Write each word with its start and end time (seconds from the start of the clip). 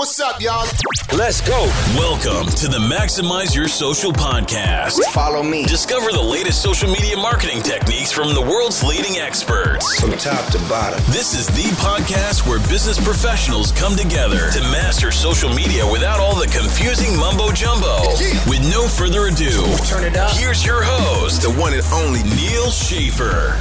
what's 0.00 0.18
up, 0.18 0.40
y'all? 0.40 0.66
Let's 1.12 1.42
go. 1.42 1.60
Welcome 1.94 2.46
to 2.56 2.68
the 2.68 2.78
Maximize 2.78 3.54
Your 3.54 3.68
Social 3.68 4.12
podcast. 4.14 4.98
Follow 5.12 5.42
me. 5.42 5.66
Discover 5.66 6.12
the 6.12 6.22
latest 6.22 6.62
social 6.62 6.90
media 6.90 7.18
marketing 7.18 7.60
techniques 7.60 8.10
from 8.10 8.32
the 8.32 8.40
world's 8.40 8.82
leading 8.82 9.18
experts. 9.18 10.00
From 10.00 10.12
top 10.12 10.50
to 10.52 10.58
bottom. 10.70 10.98
This 11.12 11.34
is 11.38 11.48
the 11.48 11.68
podcast 11.84 12.48
where 12.48 12.60
business 12.70 12.96
professionals 12.98 13.72
come 13.72 13.94
together 13.94 14.50
to 14.52 14.60
master 14.72 15.12
social 15.12 15.52
media 15.52 15.84
without 15.86 16.18
all 16.18 16.34
the 16.34 16.46
confusing 16.46 17.14
mumbo 17.18 17.52
jumbo. 17.52 18.00
Yeah. 18.16 18.40
With 18.48 18.62
no 18.72 18.88
further 18.88 19.26
ado, 19.26 19.52
Turn 19.84 20.04
it 20.04 20.16
up. 20.16 20.32
here's 20.32 20.64
your 20.64 20.80
host, 20.82 21.42
The 21.42 21.52
one 21.60 21.74
and 21.74 21.84
only 21.92 22.22
Neal 22.22 22.70
Schaffer. 22.70 23.52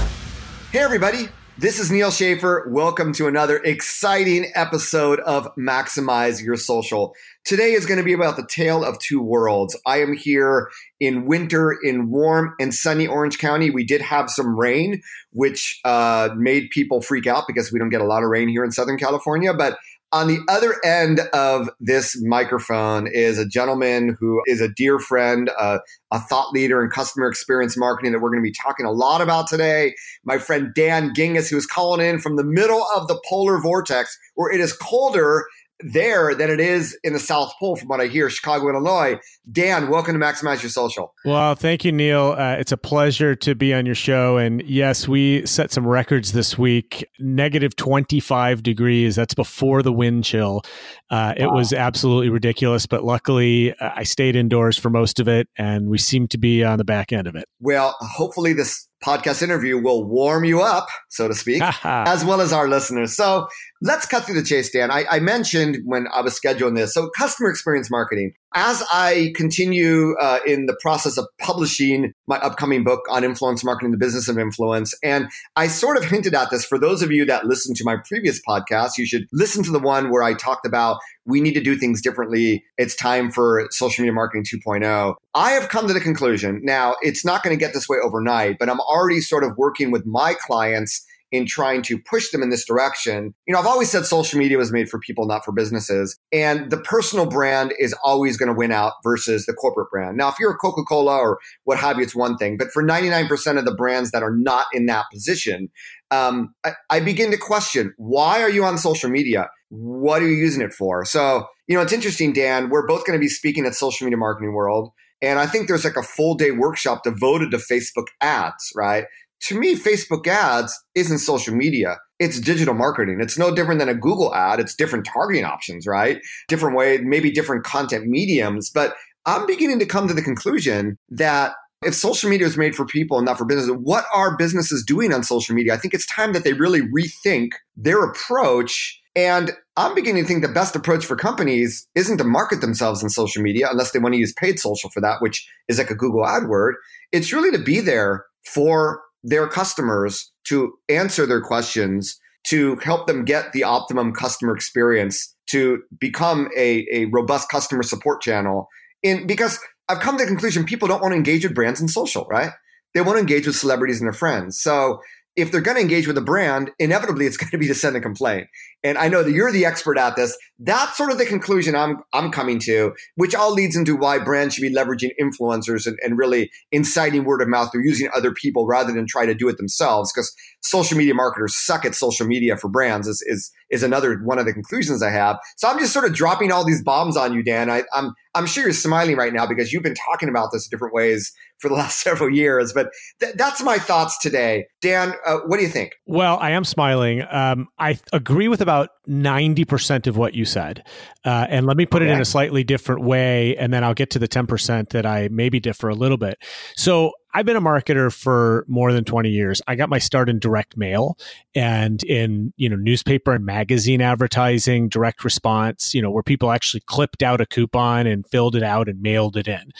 Hey, 0.71 0.79
everybody. 0.79 1.27
This 1.59 1.77
is 1.77 1.91
Neal 1.91 2.09
Schaffer. 2.09 2.69
Welcome 2.71 3.11
to 3.15 3.27
another 3.27 3.57
exciting 3.57 4.49
episode 4.55 5.19
of 5.19 5.53
Maximize 5.57 6.41
Your 6.41 6.55
Social. 6.55 7.13
Today 7.43 7.73
is 7.73 7.85
going 7.85 7.97
to 7.97 8.03
be 8.05 8.13
about 8.13 8.37
the 8.37 8.47
tale 8.47 8.81
of 8.81 8.97
two 8.99 9.21
worlds. 9.21 9.77
I 9.85 9.99
am 9.99 10.13
here 10.13 10.69
in 11.01 11.25
winter 11.25 11.75
in 11.83 12.11
warm 12.11 12.55
and 12.61 12.73
sunny 12.73 13.07
Orange 13.07 13.39
County. 13.39 13.71
We 13.71 13.83
did 13.83 13.99
have 13.99 14.29
some 14.29 14.57
rain, 14.57 15.01
which 15.33 15.81
uh, 15.83 16.29
made 16.37 16.69
people 16.69 17.01
freak 17.01 17.27
out 17.27 17.43
because 17.45 17.73
we 17.73 17.79
don't 17.79 17.89
get 17.89 17.99
a 17.99 18.07
lot 18.07 18.23
of 18.23 18.29
rain 18.29 18.47
here 18.47 18.63
in 18.63 18.71
Southern 18.71 18.97
California. 18.97 19.53
But 19.53 19.77
on 20.11 20.27
the 20.27 20.39
other 20.49 20.75
end 20.83 21.21
of 21.33 21.69
this 21.79 22.19
microphone 22.23 23.07
is 23.07 23.37
a 23.37 23.45
gentleman 23.45 24.17
who 24.19 24.41
is 24.47 24.59
a 24.59 24.69
dear 24.69 24.97
friend, 24.99 25.51
uh, 25.59 25.79
a 26.11 26.19
thought 26.19 26.51
leader 26.51 26.83
in 26.83 26.89
customer 26.89 27.27
experience 27.27 27.77
marketing 27.77 28.11
that 28.13 28.19
we're 28.19 28.31
going 28.31 28.41
to 28.41 28.47
be 28.47 28.53
talking 28.53 28.85
a 28.85 28.91
lot 28.91 29.21
about 29.21 29.47
today. 29.47 29.93
My 30.23 30.39
friend 30.39 30.73
Dan 30.73 31.13
Gingiss, 31.13 31.49
who 31.49 31.57
is 31.57 31.67
calling 31.67 32.05
in 32.05 32.19
from 32.19 32.37
the 32.37 32.43
middle 32.43 32.83
of 32.95 33.07
the 33.07 33.21
polar 33.27 33.61
vortex, 33.61 34.17
where 34.33 34.51
it 34.51 34.59
is 34.59 34.73
colder 34.73 35.45
there 35.81 36.35
than 36.35 36.49
it 36.49 36.59
is 36.59 36.97
in 37.03 37.13
the 37.13 37.19
South 37.19 37.53
Pole, 37.59 37.75
from 37.75 37.87
what 37.87 38.01
I 38.01 38.07
hear, 38.07 38.29
Chicago, 38.29 38.69
Illinois. 38.69 39.17
Dan, 39.51 39.89
welcome 39.89 40.19
to 40.19 40.23
Maximize 40.23 40.61
Your 40.61 40.69
Social. 40.69 41.13
Well, 41.25 41.55
thank 41.55 41.85
you, 41.85 41.91
Neal. 41.91 42.35
Uh, 42.37 42.55
it's 42.59 42.71
a 42.71 42.77
pleasure 42.77 43.35
to 43.35 43.55
be 43.55 43.73
on 43.73 43.85
your 43.85 43.95
show. 43.95 44.37
And 44.37 44.61
yes, 44.63 45.07
we 45.07 45.45
set 45.45 45.71
some 45.71 45.87
records 45.87 46.33
this 46.33 46.57
week 46.57 47.07
negative 47.19 47.75
25 47.75 48.61
degrees. 48.61 49.15
That's 49.15 49.33
before 49.33 49.81
the 49.81 49.93
wind 49.93 50.23
chill. 50.25 50.63
Uh, 51.09 51.33
It 51.37 51.51
was 51.51 51.73
absolutely 51.73 52.29
ridiculous. 52.29 52.85
But 52.85 53.03
luckily, 53.03 53.73
uh, 53.75 53.91
I 53.95 54.03
stayed 54.03 54.35
indoors 54.35 54.77
for 54.77 54.89
most 54.89 55.19
of 55.19 55.27
it, 55.27 55.47
and 55.57 55.87
we 55.89 55.97
seem 55.97 56.27
to 56.29 56.37
be 56.37 56.63
on 56.63 56.77
the 56.77 56.83
back 56.83 57.11
end 57.13 57.27
of 57.27 57.35
it. 57.35 57.47
Well, 57.59 57.95
hopefully, 58.01 58.53
this 58.53 58.87
podcast 59.03 59.41
interview 59.41 59.77
will 59.77 60.03
warm 60.03 60.43
you 60.43 60.61
up, 60.61 60.87
so 61.07 61.27
to 61.29 61.33
speak, 61.33 61.61
as 61.85 62.25
well 62.25 62.41
as 62.41 62.51
our 62.51 62.67
listeners. 62.67 63.15
So 63.15 63.47
let's 63.81 64.05
cut 64.05 64.25
through 64.25 64.35
the 64.35 64.43
chase, 64.43 64.69
Dan. 64.69 64.91
I, 64.91 65.05
I 65.09 65.19
mentioned 65.19 65.79
when 65.85 66.07
I 66.13 66.21
was 66.21 66.39
scheduling 66.39 66.75
this. 66.75 66.93
So, 66.93 67.09
customer 67.17 67.49
experience 67.49 67.89
marketing. 67.89 68.33
As 68.55 68.83
I 68.91 69.31
continue 69.35 70.15
uh, 70.19 70.39
in 70.45 70.65
the 70.65 70.75
process 70.81 71.17
of 71.17 71.27
publishing 71.39 72.13
my 72.27 72.37
upcoming 72.37 72.83
book 72.83 73.01
on 73.09 73.23
influence 73.23 73.63
marketing, 73.63 73.91
the 73.91 73.97
business 73.97 74.27
of 74.27 74.39
influence, 74.39 74.95
and 75.03 75.29
I 75.55 75.67
sort 75.67 75.97
of 75.97 76.05
hinted 76.05 76.33
at 76.33 76.49
this 76.49 76.65
for 76.65 76.79
those 76.79 77.03
of 77.03 77.11
you 77.11 77.25
that 77.25 77.45
listened 77.45 77.75
to 77.77 77.83
my 77.85 77.97
previous 78.07 78.41
podcast, 78.47 78.97
you 78.97 79.05
should 79.05 79.27
listen 79.31 79.63
to 79.63 79.71
the 79.71 79.79
one 79.79 80.09
where 80.09 80.23
I 80.23 80.33
talked 80.33 80.65
about 80.65 80.97
we 81.25 81.41
need 81.41 81.53
to 81.53 81.61
do 81.61 81.75
things 81.75 82.01
differently. 82.01 82.63
It's 82.77 82.95
time 82.95 83.29
for 83.29 83.67
social 83.69 84.01
media 84.01 84.13
marketing 84.13 84.45
2.0. 84.45 85.13
I 85.35 85.51
have 85.51 85.69
come 85.69 85.87
to 85.87 85.93
the 85.93 85.99
conclusion 85.99 86.59
now, 86.63 86.95
it's 87.01 87.23
not 87.23 87.43
going 87.43 87.55
to 87.55 87.59
get 87.59 87.73
this 87.73 87.87
way 87.87 87.97
overnight, 88.03 88.57
but 88.57 88.67
I'm 88.67 88.79
already 88.79 89.21
sort 89.21 89.43
of 89.43 89.55
working 89.57 89.91
with 89.91 90.07
my 90.07 90.33
clients 90.33 91.05
in 91.31 91.45
trying 91.45 91.81
to 91.83 91.99
push 91.99 92.31
them 92.31 92.41
in 92.41 92.49
this 92.49 92.65
direction. 92.65 93.33
You 93.47 93.53
know, 93.53 93.59
I've 93.59 93.67
always 93.67 93.89
said 93.89 94.05
social 94.05 94.39
media 94.39 94.57
was 94.57 94.71
made 94.71 94.89
for 94.89 94.99
people, 94.99 95.25
not 95.27 95.45
for 95.45 95.51
businesses. 95.51 96.17
And 96.31 96.71
the 96.71 96.77
personal 96.77 97.25
brand 97.25 97.73
is 97.77 97.93
always 98.03 98.37
going 98.37 98.47
to 98.47 98.57
win 98.57 98.71
out 98.71 98.93
versus 99.03 99.45
the 99.45 99.53
corporate 99.53 99.89
brand. 99.91 100.17
Now, 100.17 100.29
if 100.29 100.35
you're 100.39 100.51
a 100.51 100.57
Coca 100.57 100.83
Cola 100.83 101.17
or 101.17 101.39
what 101.65 101.77
have 101.77 101.97
you, 101.97 102.03
it's 102.03 102.15
one 102.15 102.37
thing. 102.37 102.57
But 102.57 102.71
for 102.71 102.83
99% 102.83 103.57
of 103.57 103.65
the 103.65 103.75
brands 103.75 104.11
that 104.11 104.23
are 104.23 104.35
not 104.35 104.65
in 104.73 104.87
that 104.87 105.05
position, 105.13 105.69
um, 106.11 106.53
I, 106.65 106.73
I 106.89 106.99
begin 106.99 107.31
to 107.31 107.37
question 107.37 107.93
why 107.97 108.41
are 108.41 108.49
you 108.49 108.63
on 108.63 108.77
social 108.77 109.09
media? 109.09 109.49
What 109.69 110.21
are 110.23 110.27
you 110.27 110.35
using 110.35 110.61
it 110.61 110.73
for? 110.73 111.05
So, 111.05 111.45
you 111.67 111.75
know, 111.75 111.81
it's 111.81 111.93
interesting, 111.93 112.33
Dan. 112.33 112.69
We're 112.69 112.87
both 112.87 113.05
going 113.05 113.17
to 113.17 113.21
be 113.21 113.29
speaking 113.29 113.65
at 113.67 113.75
Social 113.75 114.05
Media 114.05 114.17
Marketing 114.17 114.53
World. 114.53 114.89
And 115.21 115.37
I 115.37 115.45
think 115.45 115.67
there's 115.67 115.83
like 115.83 115.97
a 115.97 116.03
full 116.03 116.35
day 116.35 116.51
workshop 116.51 117.03
devoted 117.03 117.51
to 117.51 117.57
Facebook 117.57 118.07
ads, 118.21 118.71
right? 118.75 119.05
To 119.41 119.59
me, 119.59 119.75
Facebook 119.75 120.27
ads 120.27 120.77
isn't 120.95 121.19
social 121.19 121.55
media. 121.55 121.97
It's 122.19 122.39
digital 122.39 122.73
marketing. 122.73 123.19
It's 123.21 123.37
no 123.37 123.53
different 123.53 123.79
than 123.79 123.89
a 123.89 123.95
Google 123.95 124.33
ad. 124.35 124.59
It's 124.59 124.75
different 124.75 125.05
targeting 125.05 125.45
options, 125.45 125.87
right? 125.87 126.19
Different 126.47 126.75
way, 126.75 126.97
maybe 126.97 127.31
different 127.31 127.63
content 127.63 128.07
mediums. 128.07 128.69
But 128.69 128.95
I'm 129.25 129.45
beginning 129.45 129.79
to 129.79 129.85
come 129.85 130.07
to 130.07 130.13
the 130.13 130.21
conclusion 130.21 130.97
that 131.09 131.53
if 131.85 131.95
social 131.95 132.29
media 132.29 132.45
is 132.45 132.57
made 132.57 132.75
for 132.75 132.85
people 132.85 133.17
and 133.17 133.25
not 133.25 133.37
for 133.37 133.45
business, 133.45 133.73
what 133.81 134.05
are 134.13 134.35
businesses 134.35 134.83
doing 134.85 135.13
on 135.13 135.23
social 135.23 135.55
media? 135.55 135.73
I 135.73 135.77
think 135.77 135.93
it's 135.93 136.05
time 136.05 136.33
that 136.33 136.43
they 136.43 136.53
really 136.53 136.81
rethink 136.81 137.51
their 137.77 138.03
approach. 138.03 138.99
And 139.15 139.51
I'm 139.77 139.95
beginning 139.95 140.23
to 140.23 140.27
think 140.27 140.41
the 140.41 140.51
best 140.51 140.75
approach 140.75 141.05
for 141.05 141.15
companies 141.15 141.87
isn't 141.95 142.17
to 142.17 142.23
market 142.25 142.59
themselves 142.59 143.01
in 143.01 143.09
social 143.09 143.41
media 143.41 143.69
unless 143.71 143.91
they 143.91 143.99
want 143.99 144.13
to 144.13 144.19
use 144.19 144.33
paid 144.33 144.59
social 144.59 144.89
for 144.89 144.99
that, 144.99 145.21
which 145.21 145.47
is 145.69 145.77
like 145.77 145.89
a 145.89 145.95
Google 145.95 146.23
AdWord. 146.23 146.73
It's 147.13 147.31
really 147.31 147.51
to 147.51 147.63
be 147.63 147.79
there 147.79 148.25
for 148.43 149.01
their 149.23 149.47
customers 149.47 150.31
to 150.47 150.73
answer 150.87 151.25
their 151.25 151.41
questions, 151.41 152.19
to 152.47 152.77
help 152.77 153.07
them 153.07 153.25
get 153.25 153.51
the 153.51 153.63
optimum 153.63 154.13
customer 154.13 154.55
experience, 154.55 155.35
to 155.47 155.81
become 155.99 156.49
a, 156.55 156.85
a 156.91 157.05
robust 157.05 157.49
customer 157.49 157.83
support 157.83 158.21
channel. 158.21 158.67
In 159.03 159.27
because 159.27 159.59
I've 159.87 159.99
come 159.99 160.17
to 160.17 160.23
the 160.23 160.27
conclusion 160.29 160.65
people 160.65 160.87
don't 160.87 161.01
want 161.01 161.13
to 161.13 161.17
engage 161.17 161.43
with 161.43 161.55
brands 161.55 161.81
in 161.81 161.87
social, 161.87 162.25
right? 162.25 162.51
They 162.93 163.01
want 163.01 163.17
to 163.17 163.21
engage 163.21 163.45
with 163.45 163.55
celebrities 163.55 163.99
and 163.99 164.07
their 164.07 164.13
friends. 164.13 164.61
So 164.61 164.99
if 165.41 165.51
they're 165.51 165.61
going 165.61 165.75
to 165.75 165.81
engage 165.81 166.07
with 166.07 166.17
a 166.17 166.21
brand, 166.21 166.71
inevitably 166.79 167.25
it's 167.25 167.37
going 167.37 167.51
to 167.51 167.57
be 167.57 167.67
to 167.67 167.75
send 167.75 167.95
a 167.95 168.01
complaint. 168.01 168.47
And 168.83 168.97
I 168.97 169.09
know 169.09 169.23
that 169.23 169.31
you're 169.31 169.51
the 169.51 169.65
expert 169.65 169.97
at 169.97 170.15
this. 170.15 170.37
That's 170.57 170.95
sort 170.95 171.11
of 171.11 171.17
the 171.17 171.25
conclusion 171.25 171.75
I'm 171.75 171.97
I'm 172.13 172.31
coming 172.31 172.59
to, 172.59 172.93
which 173.15 173.35
all 173.35 173.51
leads 173.51 173.75
into 173.75 173.95
why 173.95 174.19
brands 174.19 174.55
should 174.55 174.61
be 174.61 174.73
leveraging 174.73 175.11
influencers 175.21 175.85
and, 175.85 175.97
and 176.03 176.17
really 176.17 176.49
inciting 176.71 177.25
word 177.25 177.41
of 177.41 177.47
mouth 177.47 177.73
or 177.73 177.81
using 177.81 178.09
other 178.15 178.33
people 178.33 178.65
rather 178.65 178.93
than 178.93 179.05
try 179.07 179.25
to 179.25 179.35
do 179.35 179.49
it 179.49 179.57
themselves. 179.57 180.11
Because 180.13 180.33
social 180.61 180.97
media 180.97 181.13
marketers 181.13 181.55
suck 181.57 181.85
at 181.85 181.95
social 181.95 182.25
media 182.25 182.55
for 182.55 182.69
brands 182.69 183.07
is 183.07 183.23
is 183.27 183.51
is 183.69 183.83
another 183.83 184.17
one 184.19 184.39
of 184.39 184.45
the 184.45 184.53
conclusions 184.53 185.01
I 185.03 185.11
have. 185.11 185.37
So 185.57 185.67
I'm 185.67 185.79
just 185.79 185.93
sort 185.93 186.05
of 186.05 186.13
dropping 186.13 186.51
all 186.51 186.65
these 186.65 186.83
bombs 186.83 187.17
on 187.17 187.33
you, 187.33 187.43
Dan. 187.43 187.69
I, 187.69 187.83
I'm 187.93 188.13
I'm 188.35 188.45
sure 188.45 188.63
you're 188.63 188.73
smiling 188.73 189.17
right 189.17 189.33
now 189.33 189.47
because 189.47 189.73
you've 189.73 189.83
been 189.83 189.95
talking 189.95 190.29
about 190.29 190.51
this 190.51 190.67
different 190.67 190.93
ways 190.93 191.31
for 191.59 191.67
the 191.67 191.75
last 191.81 191.99
several 191.99 192.29
years. 192.29 192.73
But 192.73 192.89
th- 193.19 193.35
that's 193.35 193.61
my 193.61 193.77
thoughts 193.77 194.17
today, 194.19 194.67
Dan. 194.81 195.13
Uh, 195.25 195.39
what 195.45 195.57
do 195.57 195.63
you 195.63 195.69
think? 195.69 195.93
Well, 196.05 196.37
I 196.39 196.51
am 196.51 196.63
smiling. 196.63 197.23
Um, 197.29 197.67
I 197.77 197.99
agree 198.13 198.47
with 198.47 198.61
about 198.61 198.89
90% 199.07 200.07
of 200.07 200.15
what 200.15 200.33
you 200.33 200.45
said. 200.45 200.83
Uh, 201.25 201.47
and 201.49 201.65
let 201.65 201.75
me 201.75 201.85
put 201.85 202.01
okay. 202.01 202.11
it 202.11 202.13
in 202.13 202.21
a 202.21 202.25
slightly 202.25 202.63
different 202.63 203.03
way, 203.03 203.57
and 203.57 203.73
then 203.73 203.83
I'll 203.83 203.93
get 203.93 204.11
to 204.11 204.19
the 204.19 204.27
10% 204.27 204.89
that 204.89 205.05
I 205.05 205.29
maybe 205.31 205.59
differ 205.59 205.89
a 205.89 205.95
little 205.95 206.17
bit. 206.17 206.37
So 206.75 207.13
I've 207.33 207.45
been 207.45 207.55
a 207.55 207.61
marketer 207.61 208.11
for 208.11 208.65
more 208.67 208.91
than 208.91 209.03
20 209.03 209.29
years. 209.29 209.61
I 209.67 209.75
got 209.75 209.89
my 209.89 209.99
start 209.99 210.29
in 210.29 210.39
direct 210.39 210.77
mail 210.77 211.17
and 211.53 212.01
in, 212.03 212.53
you 212.57 212.69
know, 212.69 212.75
newspaper 212.75 213.33
and 213.33 213.45
magazine 213.45 214.01
advertising, 214.01 214.89
direct 214.89 215.23
response, 215.23 215.93
you 215.93 216.01
know, 216.01 216.09
where 216.09 216.23
people 216.23 216.51
actually 216.51 216.81
clipped 216.87 217.21
out 217.21 217.39
a 217.39 217.45
coupon 217.45 218.07
and 218.07 218.27
filled 218.27 218.55
it 218.55 218.63
out 218.63 218.89
and 218.89 219.01
mailed 219.01 219.37
it 219.37 219.47
in. 219.47 219.71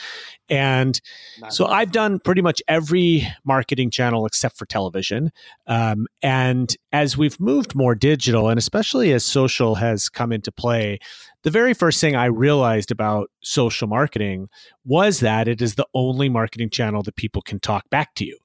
And 0.48 1.00
nice. 1.40 1.56
so 1.56 1.66
I've 1.66 1.92
done 1.92 2.20
pretty 2.20 2.42
much 2.42 2.62
every 2.68 3.26
marketing 3.44 3.90
channel 3.90 4.26
except 4.26 4.56
for 4.56 4.66
television. 4.66 5.30
Um, 5.66 6.06
and 6.22 6.76
as 6.92 7.16
we've 7.16 7.38
moved 7.40 7.74
more 7.74 7.94
digital, 7.94 8.48
and 8.48 8.58
especially 8.58 9.12
as 9.12 9.24
social 9.24 9.76
has 9.76 10.08
come 10.08 10.32
into 10.32 10.52
play, 10.52 10.98
the 11.42 11.50
very 11.50 11.74
first 11.74 12.00
thing 12.00 12.16
I 12.16 12.26
realized 12.26 12.90
about 12.90 13.30
social 13.42 13.88
marketing 13.88 14.48
was 14.84 15.20
that 15.20 15.48
it 15.48 15.62
is 15.62 15.74
the 15.74 15.86
only 15.94 16.28
marketing 16.28 16.70
channel 16.70 17.02
that 17.02 17.16
people 17.16 17.42
can 17.42 17.60
talk 17.60 17.88
back 17.90 18.14
to 18.16 18.24
you. 18.24 18.38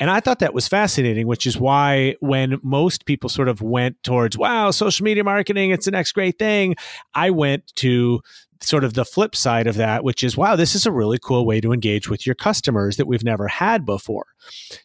And 0.00 0.10
I 0.10 0.20
thought 0.20 0.40
that 0.40 0.54
was 0.54 0.66
fascinating, 0.66 1.26
which 1.26 1.46
is 1.46 1.56
why 1.56 2.16
when 2.20 2.58
most 2.62 3.06
people 3.06 3.30
sort 3.30 3.48
of 3.48 3.62
went 3.62 4.02
towards, 4.02 4.36
wow, 4.36 4.72
social 4.72 5.04
media 5.04 5.22
marketing, 5.22 5.70
it's 5.70 5.84
the 5.84 5.92
next 5.92 6.12
great 6.12 6.38
thing, 6.38 6.74
I 7.14 7.30
went 7.30 7.74
to 7.76 8.20
sort 8.60 8.84
of 8.84 8.94
the 8.94 9.04
flip 9.04 9.34
side 9.36 9.66
of 9.66 9.76
that, 9.76 10.04
which 10.04 10.22
is, 10.22 10.36
wow, 10.36 10.56
this 10.56 10.74
is 10.74 10.86
a 10.86 10.92
really 10.92 11.18
cool 11.22 11.46
way 11.46 11.60
to 11.60 11.72
engage 11.72 12.08
with 12.08 12.26
your 12.26 12.34
customers 12.34 12.96
that 12.96 13.06
we've 13.06 13.24
never 13.24 13.48
had 13.48 13.84
before. 13.84 14.26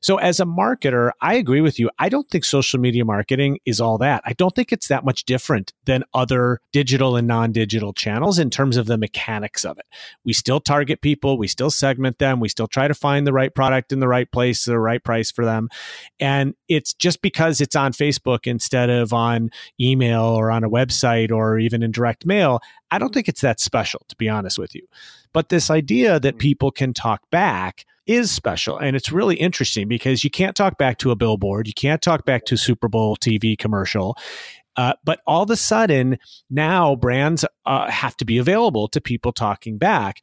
So, 0.01 0.17
as 0.17 0.39
a 0.39 0.45
marketer, 0.45 1.11
I 1.21 1.35
agree 1.35 1.61
with 1.61 1.79
you. 1.79 1.89
I 1.99 2.09
don't 2.09 2.29
think 2.29 2.43
social 2.43 2.79
media 2.79 3.05
marketing 3.05 3.59
is 3.65 3.81
all 3.81 3.97
that. 3.99 4.21
I 4.25 4.33
don't 4.33 4.55
think 4.55 4.71
it's 4.71 4.87
that 4.87 5.05
much 5.05 5.25
different 5.25 5.73
than 5.85 6.03
other 6.13 6.59
digital 6.71 7.15
and 7.15 7.27
non 7.27 7.51
digital 7.51 7.93
channels 7.93 8.39
in 8.39 8.49
terms 8.49 8.77
of 8.77 8.87
the 8.87 8.97
mechanics 8.97 9.65
of 9.65 9.77
it. 9.77 9.85
We 10.23 10.33
still 10.33 10.59
target 10.59 11.01
people, 11.01 11.37
we 11.37 11.47
still 11.47 11.71
segment 11.71 12.19
them, 12.19 12.39
we 12.39 12.49
still 12.49 12.67
try 12.67 12.87
to 12.87 12.93
find 12.93 13.27
the 13.27 13.33
right 13.33 13.53
product 13.53 13.91
in 13.91 13.99
the 13.99 14.07
right 14.07 14.31
place, 14.31 14.65
the 14.65 14.79
right 14.79 15.03
price 15.03 15.31
for 15.31 15.45
them. 15.45 15.69
And 16.19 16.53
it's 16.67 16.93
just 16.93 17.21
because 17.21 17.61
it's 17.61 17.75
on 17.75 17.91
Facebook 17.93 18.47
instead 18.47 18.89
of 18.89 19.13
on 19.13 19.49
email 19.79 20.23
or 20.23 20.51
on 20.51 20.63
a 20.63 20.69
website 20.69 21.31
or 21.31 21.59
even 21.59 21.83
in 21.83 21.91
direct 21.91 22.25
mail, 22.25 22.61
I 22.91 22.97
don't 22.97 23.13
think 23.13 23.27
it's 23.27 23.41
that 23.41 23.58
special, 23.59 24.01
to 24.07 24.15
be 24.15 24.29
honest 24.29 24.57
with 24.57 24.75
you. 24.75 24.87
But 25.33 25.49
this 25.49 25.69
idea 25.69 26.19
that 26.19 26.35
mm. 26.35 26.39
people 26.39 26.71
can 26.71 26.93
talk 26.93 27.29
back 27.29 27.85
is 28.09 28.31
special. 28.31 28.77
And 28.77 28.95
it's 28.95 29.11
really 29.11 29.35
interesting 29.35 29.87
because 29.87 30.23
you 30.23 30.31
can't 30.31 30.55
talk 30.55 30.79
back 30.79 30.97
to 30.97 31.11
a 31.11 31.15
billboard, 31.15 31.67
you 31.67 31.73
can't 31.73 32.01
talk 32.01 32.25
back 32.25 32.43
to 32.45 32.55
a 32.55 32.57
Super 32.57 32.87
Bowl 32.87 33.15
TV 33.15 33.55
commercial. 33.55 34.17
Uh, 34.79 34.93
but 35.03 35.19
all 35.27 35.43
of 35.43 35.49
a 35.49 35.57
sudden, 35.57 36.17
now 36.49 36.95
brands 36.95 37.43
uh, 37.65 37.91
have 37.91 38.15
to 38.15 38.23
be 38.23 38.37
available 38.37 38.87
to 38.87 39.01
people 39.01 39.33
talking 39.33 39.77
back. 39.77 40.21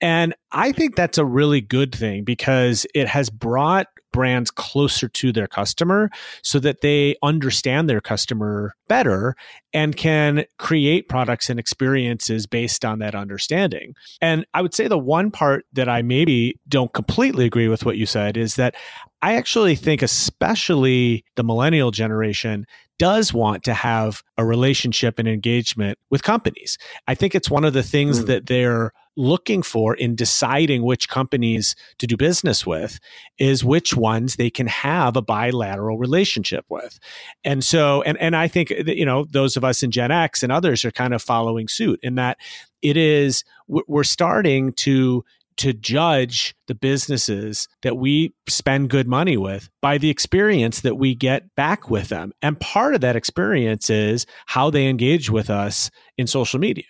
And 0.00 0.32
I 0.52 0.70
think 0.70 0.94
that's 0.94 1.18
a 1.18 1.24
really 1.24 1.60
good 1.60 1.92
thing 1.92 2.22
because 2.22 2.86
it 2.94 3.08
has 3.08 3.30
brought 3.30 3.88
brands 4.12 4.52
closer 4.52 5.08
to 5.08 5.32
their 5.32 5.48
customer 5.48 6.08
so 6.42 6.60
that 6.60 6.82
they 6.82 7.16
understand 7.24 7.90
their 7.90 8.00
customer 8.00 8.76
better 8.86 9.34
and 9.72 9.96
can 9.96 10.44
create 10.56 11.08
products 11.08 11.50
and 11.50 11.58
experiences 11.58 12.46
based 12.46 12.84
on 12.84 13.00
that 13.00 13.16
understanding. 13.16 13.94
And 14.20 14.46
I 14.54 14.62
would 14.62 14.72
say 14.72 14.86
the 14.86 14.96
one 14.96 15.32
part 15.32 15.66
that 15.72 15.88
I 15.88 16.02
maybe 16.02 16.60
don't 16.68 16.92
completely 16.92 17.44
agree 17.44 17.66
with 17.66 17.84
what 17.84 17.96
you 17.96 18.06
said 18.06 18.36
is 18.36 18.54
that 18.54 18.76
I 19.20 19.34
actually 19.34 19.74
think, 19.74 20.02
especially 20.02 21.24
the 21.34 21.42
millennial 21.42 21.90
generation, 21.90 22.66
does 22.98 23.32
want 23.32 23.64
to 23.64 23.74
have 23.74 24.22
a 24.38 24.44
relationship 24.44 25.18
and 25.18 25.28
engagement 25.28 25.98
with 26.10 26.22
companies. 26.22 26.78
I 27.06 27.14
think 27.14 27.34
it's 27.34 27.50
one 27.50 27.64
of 27.64 27.72
the 27.72 27.82
things 27.82 28.20
mm. 28.20 28.26
that 28.26 28.46
they're 28.46 28.92
looking 29.16 29.62
for 29.62 29.94
in 29.94 30.14
deciding 30.14 30.82
which 30.82 31.08
companies 31.08 31.74
to 31.98 32.06
do 32.06 32.16
business 32.16 32.66
with 32.66 32.98
is 33.38 33.64
which 33.64 33.96
ones 33.96 34.36
they 34.36 34.50
can 34.50 34.66
have 34.66 35.16
a 35.16 35.22
bilateral 35.22 35.96
relationship 35.96 36.66
with. 36.68 36.98
And 37.42 37.64
so, 37.64 38.02
and, 38.02 38.18
and 38.18 38.36
I 38.36 38.48
think 38.48 38.68
that, 38.68 38.96
you 38.96 39.06
know, 39.06 39.24
those 39.24 39.56
of 39.56 39.64
us 39.64 39.82
in 39.82 39.90
Gen 39.90 40.10
X 40.10 40.42
and 40.42 40.52
others 40.52 40.84
are 40.84 40.90
kind 40.90 41.14
of 41.14 41.22
following 41.22 41.66
suit 41.66 41.98
in 42.02 42.16
that 42.16 42.36
it 42.82 42.98
is, 42.98 43.42
we're 43.66 44.04
starting 44.04 44.74
to 44.74 45.24
to 45.58 45.72
judge 45.72 46.54
the 46.66 46.74
businesses 46.74 47.68
that 47.82 47.96
we 47.96 48.34
spend 48.48 48.90
good 48.90 49.08
money 49.08 49.36
with 49.36 49.68
by 49.80 49.98
the 49.98 50.10
experience 50.10 50.80
that 50.80 50.96
we 50.96 51.14
get 51.14 51.54
back 51.54 51.90
with 51.90 52.08
them. 52.08 52.32
And 52.42 52.58
part 52.60 52.94
of 52.94 53.00
that 53.00 53.16
experience 53.16 53.90
is 53.90 54.26
how 54.46 54.70
they 54.70 54.88
engage 54.88 55.30
with 55.30 55.50
us 55.50 55.90
in 56.18 56.26
social 56.26 56.58
media. 56.58 56.84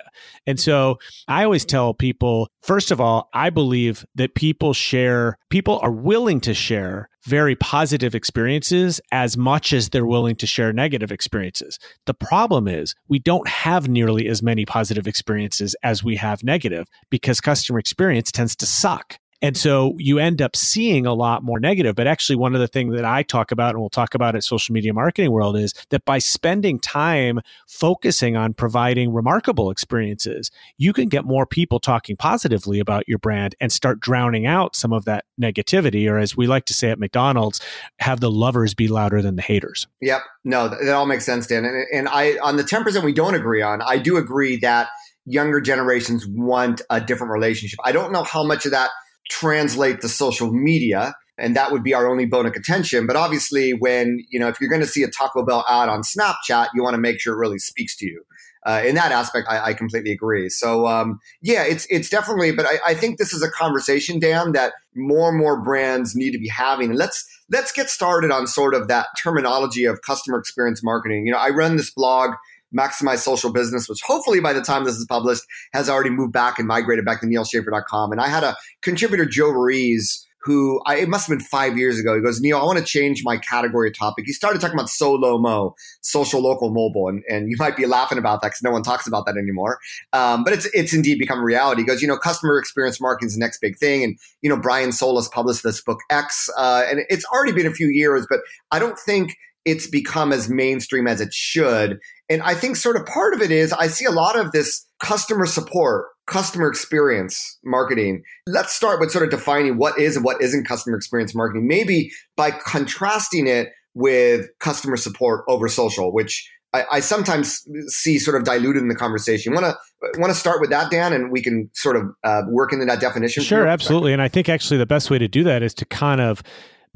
And 0.47 0.59
mm-hmm. 0.59 0.65
so 0.65 0.99
I 1.29 1.45
always 1.45 1.65
tell 1.65 1.95
people 1.95 2.49
first 2.63 2.91
of 2.91 3.01
all, 3.01 3.29
I 3.33 3.51
believe 3.51 4.05
that 4.17 4.35
people 4.35 4.73
share, 4.73 5.39
people 5.51 5.79
are 5.83 5.93
willing 5.93 6.41
to 6.41 6.55
share 6.55 7.09
very 7.25 7.57
positive 7.57 8.15
experiences 8.15 9.01
as 9.13 9.37
much 9.37 9.73
as 9.73 9.89
they're 9.89 10.07
willing 10.07 10.37
to 10.37 10.47
share 10.47 10.73
negative 10.73 11.11
experiences. 11.11 11.79
The 12.07 12.15
problem 12.15 12.69
is 12.69 12.95
we 13.09 13.19
don't 13.19 13.49
have 13.49 13.89
nearly 13.89 14.29
as 14.29 14.43
many 14.43 14.65
positive 14.65 15.07
experiences 15.07 15.75
as 15.83 16.05
we 16.05 16.17
have 16.17 16.45
negative 16.45 16.87
because 17.11 17.41
customer 17.41 17.79
experience 17.79 18.31
tends 18.31 18.55
to 18.57 18.67
suck. 18.67 19.19
And 19.43 19.57
so 19.57 19.95
you 19.99 20.19
end 20.19 20.41
up 20.41 20.57
seeing 20.57 21.07
a 21.07 21.15
lot 21.15 21.43
more 21.43 21.61
negative. 21.61 21.95
But 21.95 22.07
actually, 22.07 22.37
one 22.37 22.55
of 22.55 22.61
the 22.61 22.69
things 22.69 22.95
that 22.95 23.05
I 23.05 23.23
talk 23.23 23.53
about, 23.53 23.71
and 23.71 23.81
we'll 23.81 23.91
talk 23.91 24.15
about 24.15 24.35
at 24.35 24.45
Social 24.45 24.73
Media 24.73 24.93
Marketing 24.93 25.31
World, 25.31 25.57
is 25.57 25.75
that 25.91 26.05
by 26.05 26.19
spending 26.19 26.79
time 26.79 27.41
focusing 27.67 28.37
on 28.37 28.55
providing 28.55 29.13
remarkable 29.13 29.71
experiences, 29.71 30.51
you 30.79 30.93
can 30.93 31.09
get 31.09 31.25
more 31.25 31.47
people 31.47 31.81
talking 31.81 32.17
positively 32.17 32.81
about 32.81 33.07
your 33.09 33.19
brand 33.19 33.55
and 33.61 33.71
start 33.71 34.01
drowning 34.01 34.47
out 34.47 34.75
some 34.75 34.93
of 34.93 35.05
that 35.05 35.25
negativity. 35.41 36.11
Or 36.11 36.19
as 36.19 36.37
we 36.37 36.47
like 36.47 36.65
to 36.67 36.75
say 36.75 36.91
at 36.91 36.99
McDonald's, 36.99 37.61
have 37.99 38.21
the 38.21 38.31
lovers 38.31 38.75
be 38.75 38.89
louder 38.89 39.23
than 39.23 39.37
the 39.37 39.43
haters. 39.43 39.87
Yep. 40.01 40.23
No, 40.45 40.69
that 40.69 40.95
all 40.95 41.07
makes 41.07 41.25
sense, 41.25 41.47
Dan. 41.47 41.65
And, 41.65 41.87
and 41.93 42.09
I, 42.09 42.39
on 42.39 42.57
the 42.57 42.65
10% 42.65 43.05
we 43.05 43.13
don't 43.13 43.35
agree 43.35 43.63
on, 43.63 43.83
I 43.83 43.99
do 43.99 44.17
agree 44.17 44.57
that 44.59 44.89
younger 45.27 45.61
generations 45.61 46.27
want 46.27 46.81
a 46.89 47.01
different 47.01 47.33
relationship. 47.33 47.79
I 47.85 47.93
don't 47.93 48.13
know 48.13 48.23
how 48.23 48.45
much 48.45 48.65
of 48.65 48.71
that 48.71 48.91
translate 49.29 50.01
to 50.01 50.09
social 50.09 50.53
media 50.53 51.15
and 51.39 51.55
that 51.57 51.71
would 51.71 51.83
be 51.83 51.95
our 51.95 52.09
only 52.09 52.27
bone 52.27 52.47
of 52.47 52.53
contention. 52.53 53.07
But 53.07 53.17
obviously, 53.17 53.73
when 53.73 54.25
you 54.31 54.41
know 54.41 54.49
if 54.49 54.61
you're 54.61 54.71
going 54.71 54.81
to 54.81 54.87
see 54.87 55.03
a 55.03 55.09
Taco 55.09 55.45
Bell 55.45 55.65
ad 55.69 55.89
on 55.89 56.03
Snapchat, 56.03 56.69
you 56.75 56.83
want 56.83 56.95
to 56.95 57.01
make 57.01 57.21
sure 57.21 57.35
it 57.35 57.39
really 57.39 57.59
speaks 57.59 57.97
to 57.99 58.07
you. 58.07 58.23
Uh, 58.65 58.83
in 58.85 58.97
that 58.97 59.13
aspect, 59.13 59.47
I, 59.49 59.67
I 59.67 59.75
completely 59.75 60.11
agree. 60.11 60.49
So 60.49 60.87
um, 60.87 61.21
yeah, 61.41 61.65
it's 61.65 61.87
it's 61.89 62.09
definitely. 62.09 62.53
But 62.53 62.67
I, 62.67 62.79
I, 62.89 62.95
think 62.95 63.19
this 63.19 63.33
is 63.33 63.43
a 63.43 63.51
conversation, 63.51 64.19
Dan, 64.19 64.53
that 64.53 64.73
more 64.97 65.29
and 65.29 65.39
more 65.39 65.63
brands 65.63 66.17
need 66.17 66.33
to 66.33 66.39
be 66.39 66.49
having. 66.49 66.91
And 66.91 66.99
let's 66.99 67.25
let's 67.51 67.71
get 67.71 67.89
started 67.89 68.33
on 68.33 68.47
sort 68.47 68.75
of 68.75 68.89
that 68.89 69.07
terminology 69.23 69.85
of 69.85 70.03
customer 70.03 70.39
experience 70.39 70.83
marketing. 70.83 71.27
You 71.27 71.33
know, 71.33 71.39
I 71.39 71.51
run 71.51 71.77
this 71.77 71.93
blog 71.93 72.33
Maximize 72.75 73.19
Social 73.19 73.53
Business, 73.53 73.89
which 73.89 74.01
hopefully 74.03 74.41
by 74.41 74.53
the 74.53 74.63
time 74.63 74.85
this 74.85 74.97
is 74.97 75.07
published 75.07 75.43
has 75.73 75.89
already 75.89 76.11
moved 76.11 76.33
back 76.33 76.59
and 76.59 76.67
migrated 76.69 77.05
back 77.05 77.21
to 77.21 77.27
nealschaffer.com. 77.27 78.13
And 78.13 78.21
I 78.21 78.29
had 78.29 78.45
a 78.45 78.57
contributor, 78.83 79.27
Joe 79.27 79.51
Ruiz, 79.51 80.27
who 80.47 80.81
I, 80.87 80.99
it 80.99 81.09
must 81.09 81.27
have 81.27 81.37
been 81.37 81.45
five 81.45 81.77
years 81.77 81.99
ago. 81.99 82.15
He 82.15 82.23
goes, 82.23 82.41
Neal, 82.41 82.57
I 82.57 82.63
want 82.63 82.79
to 82.79 82.85
change 82.85 83.23
my 83.25 83.37
category 83.37 83.89
of 83.89 83.99
topic. 83.99 84.27
He 84.27 84.33
started 84.33 84.61
talking 84.61 84.77
about 84.77 84.89
SOLO-MO, 84.89 85.75
social, 86.03 86.41
local, 86.41 86.71
mobile. 86.71 87.09
And, 87.09 87.25
and 87.29 87.51
you 87.51 87.57
might 87.59 87.77
be 87.77 87.85
laughing 87.85 88.17
about 88.17 88.43
that 88.43 88.49
because 88.49 88.63
no 88.63 88.71
one 88.71 88.85
talks 88.85 89.09
about 89.09 89.27
that 89.27 89.37
anymore. 89.37 89.79
Um, 90.13 90.45
but 90.45 90.53
it's, 90.53 90.67
it's 90.67 90.95
indeed 90.95 91.19
become 91.19 91.41
a 91.41 91.45
reality. 91.45 91.83
He 91.83 91.87
goes, 91.87 92.01
you 92.01 92.07
know, 92.07 92.17
customer 92.17 92.59
experience 92.59 93.01
marketing 93.01 93.27
is 93.27 93.35
the 93.35 93.41
next 93.41 93.59
big 93.61 93.77
thing. 93.77 94.05
And, 94.05 94.17
you 94.41 94.49
know, 94.49 94.57
Brian 94.57 94.93
Solis 94.93 95.27
published 95.27 95.65
this 95.65 95.83
book 95.83 95.99
X, 96.11 96.49
uh, 96.57 96.85
and 96.89 97.01
it's 97.09 97.25
already 97.25 97.53
been 97.53 97.67
a 97.67 97.75
few 97.75 97.89
years, 97.89 98.25
but 98.31 98.39
I 98.71 98.79
don't 98.79 98.99
think 99.01 99.35
it's 99.65 99.89
become 99.89 100.33
as 100.33 100.49
mainstream 100.49 101.09
as 101.09 101.21
it 101.21 101.35
should. 101.35 101.99
And 102.29 102.43
I 102.43 102.55
think 102.55 102.77
sort 102.77 102.97
of 102.97 103.07
part 103.07 103.35
of 103.35 103.41
it 103.41 103.51
is 103.51 103.73
I 103.73 103.87
see 103.87 104.05
a 104.05 104.11
lot 104.11 104.39
of 104.39 104.53
this 104.53 104.85
customer 105.01 105.47
support, 105.47 106.07
customer 106.27 106.69
experience 106.69 107.59
marketing. 107.65 108.23
Let's 108.47 108.75
start 108.75 109.01
with 109.01 109.11
sort 109.11 109.25
of 109.25 109.31
defining 109.31 109.79
what 109.79 109.99
is 109.99 110.17
and 110.17 110.25
what 110.25 110.41
isn't 110.43 110.67
customer 110.67 110.97
experience 110.97 111.35
marketing, 111.35 111.69
maybe 111.69 112.11
by 112.37 112.51
contrasting 112.51 113.47
it 113.47 113.69
with 113.95 114.49
customer 114.61 114.97
support 114.97 115.45
over 115.49 115.69
social, 115.69 116.13
which 116.13 116.51
I, 116.73 116.85
I 116.93 117.01
sometimes 117.01 117.67
see 117.89 118.19
sort 118.19 118.37
of 118.37 118.45
diluted 118.45 118.83
in 118.83 118.89
the 118.89 118.95
conversation. 118.95 119.55
Want 119.55 119.67
to 119.67 120.21
want 120.21 120.33
to 120.33 120.39
start 120.39 120.61
with 120.61 120.71
that, 120.71 120.91
Dan, 120.91 121.13
and 121.13 121.31
we 121.31 121.43
can 121.43 121.71
sort 121.75 121.97
of 121.97 122.03
uh, 122.23 122.43
work 122.49 122.73
into 122.73 122.85
that 122.85 123.01
definition. 123.01 123.43
Sure, 123.43 123.67
absolutely. 123.67 124.13
And 124.13 124.21
I 124.21 124.29
think 124.29 124.49
actually 124.49 124.77
the 124.77 124.87
best 124.87 125.11
way 125.11 125.19
to 125.19 125.29
do 125.29 125.43
that 125.45 125.63
is 125.63 125.73
to 125.75 125.85
kind 125.87 126.21
of 126.21 126.43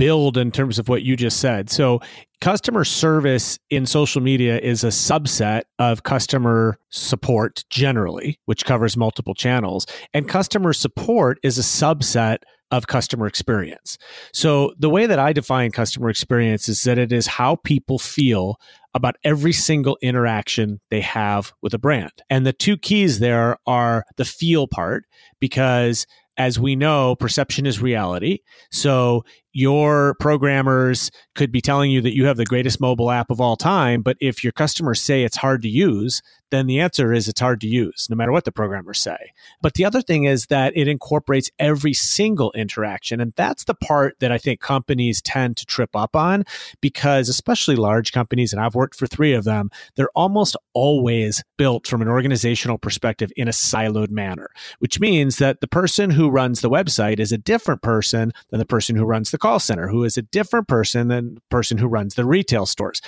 build 0.00 0.38
in 0.38 0.50
terms 0.50 0.78
of 0.78 0.88
what 0.88 1.02
you 1.02 1.14
just 1.14 1.40
said. 1.40 1.68
So, 1.68 2.00
customer 2.40 2.84
service 2.84 3.58
in 3.68 3.84
social 3.84 4.22
media 4.22 4.58
is 4.58 4.82
a 4.82 4.86
subset 4.86 5.64
of 5.78 6.04
customer 6.04 6.78
support 6.88 7.64
generally, 7.68 8.40
which 8.46 8.64
covers 8.64 8.96
multiple 8.96 9.34
channels. 9.34 9.86
And 10.14 10.26
customer 10.26 10.72
support 10.72 11.38
is 11.42 11.58
a 11.58 11.60
subset 11.60 12.38
of 12.70 12.86
customer 12.86 13.26
experience. 13.26 13.98
So, 14.32 14.72
the 14.78 14.88
way 14.88 15.04
that 15.04 15.18
I 15.18 15.34
define 15.34 15.70
customer 15.70 16.08
experience 16.08 16.66
is 16.66 16.80
that 16.84 16.96
it 16.96 17.12
is 17.12 17.26
how 17.26 17.56
people 17.56 17.98
feel 17.98 18.56
about 18.94 19.16
every 19.22 19.52
single 19.52 19.98
interaction 20.00 20.80
they 20.88 21.02
have 21.02 21.52
with 21.60 21.74
a 21.74 21.78
brand. 21.78 22.22
And 22.30 22.46
the 22.46 22.54
two 22.54 22.78
keys 22.78 23.18
there 23.18 23.58
are 23.66 24.06
the 24.16 24.24
feel 24.24 24.66
part, 24.66 25.04
because 25.40 26.06
as 26.40 26.58
we 26.58 26.74
know, 26.74 27.14
perception 27.16 27.66
is 27.66 27.82
reality. 27.82 28.38
So 28.70 29.24
your 29.52 30.14
programmers 30.20 31.10
could 31.34 31.50
be 31.50 31.60
telling 31.60 31.90
you 31.90 32.00
that 32.00 32.14
you 32.14 32.26
have 32.26 32.36
the 32.36 32.44
greatest 32.44 32.80
mobile 32.80 33.10
app 33.10 33.30
of 33.30 33.40
all 33.40 33.56
time, 33.56 34.02
but 34.02 34.16
if 34.20 34.44
your 34.44 34.52
customers 34.52 35.00
say 35.00 35.24
it's 35.24 35.36
hard 35.36 35.62
to 35.62 35.68
use, 35.68 36.22
then 36.50 36.66
the 36.66 36.80
answer 36.80 37.12
is 37.12 37.28
it's 37.28 37.40
hard 37.40 37.60
to 37.60 37.68
use, 37.68 38.08
no 38.10 38.16
matter 38.16 38.32
what 38.32 38.44
the 38.44 38.52
programmers 38.52 38.98
say. 38.98 39.32
But 39.62 39.74
the 39.74 39.84
other 39.84 40.02
thing 40.02 40.24
is 40.24 40.46
that 40.46 40.76
it 40.76 40.88
incorporates 40.88 41.50
every 41.58 41.92
single 41.92 42.52
interaction. 42.52 43.20
And 43.20 43.32
that's 43.36 43.64
the 43.64 43.74
part 43.74 44.18
that 44.20 44.32
I 44.32 44.38
think 44.38 44.60
companies 44.60 45.22
tend 45.22 45.56
to 45.58 45.66
trip 45.66 45.94
up 45.94 46.16
on 46.16 46.44
because, 46.80 47.28
especially 47.28 47.76
large 47.76 48.12
companies, 48.12 48.52
and 48.52 48.60
I've 48.60 48.74
worked 48.74 48.96
for 48.96 49.06
three 49.06 49.32
of 49.32 49.44
them, 49.44 49.70
they're 49.94 50.10
almost 50.14 50.56
always 50.72 51.42
built 51.56 51.86
from 51.86 52.02
an 52.02 52.08
organizational 52.08 52.78
perspective 52.78 53.30
in 53.36 53.48
a 53.48 53.52
siloed 53.52 54.10
manner, 54.10 54.50
which 54.80 54.98
means 54.98 55.36
that 55.36 55.60
the 55.60 55.68
person 55.68 56.10
who 56.10 56.30
runs 56.30 56.60
the 56.60 56.70
website 56.70 57.20
is 57.20 57.32
a 57.32 57.38
different 57.38 57.82
person 57.82 58.32
than 58.50 58.58
the 58.58 58.66
person 58.66 58.96
who 58.96 59.04
runs 59.04 59.30
the 59.30 59.38
call 59.40 59.58
center 59.58 59.88
who 59.88 60.04
is 60.04 60.16
a 60.16 60.22
different 60.22 60.68
person 60.68 61.08
than 61.08 61.34
the 61.36 61.40
person 61.50 61.78
who 61.78 61.86
runs 61.86 62.14
the 62.14 62.24
retail 62.24 62.66
stores. 62.66 63.00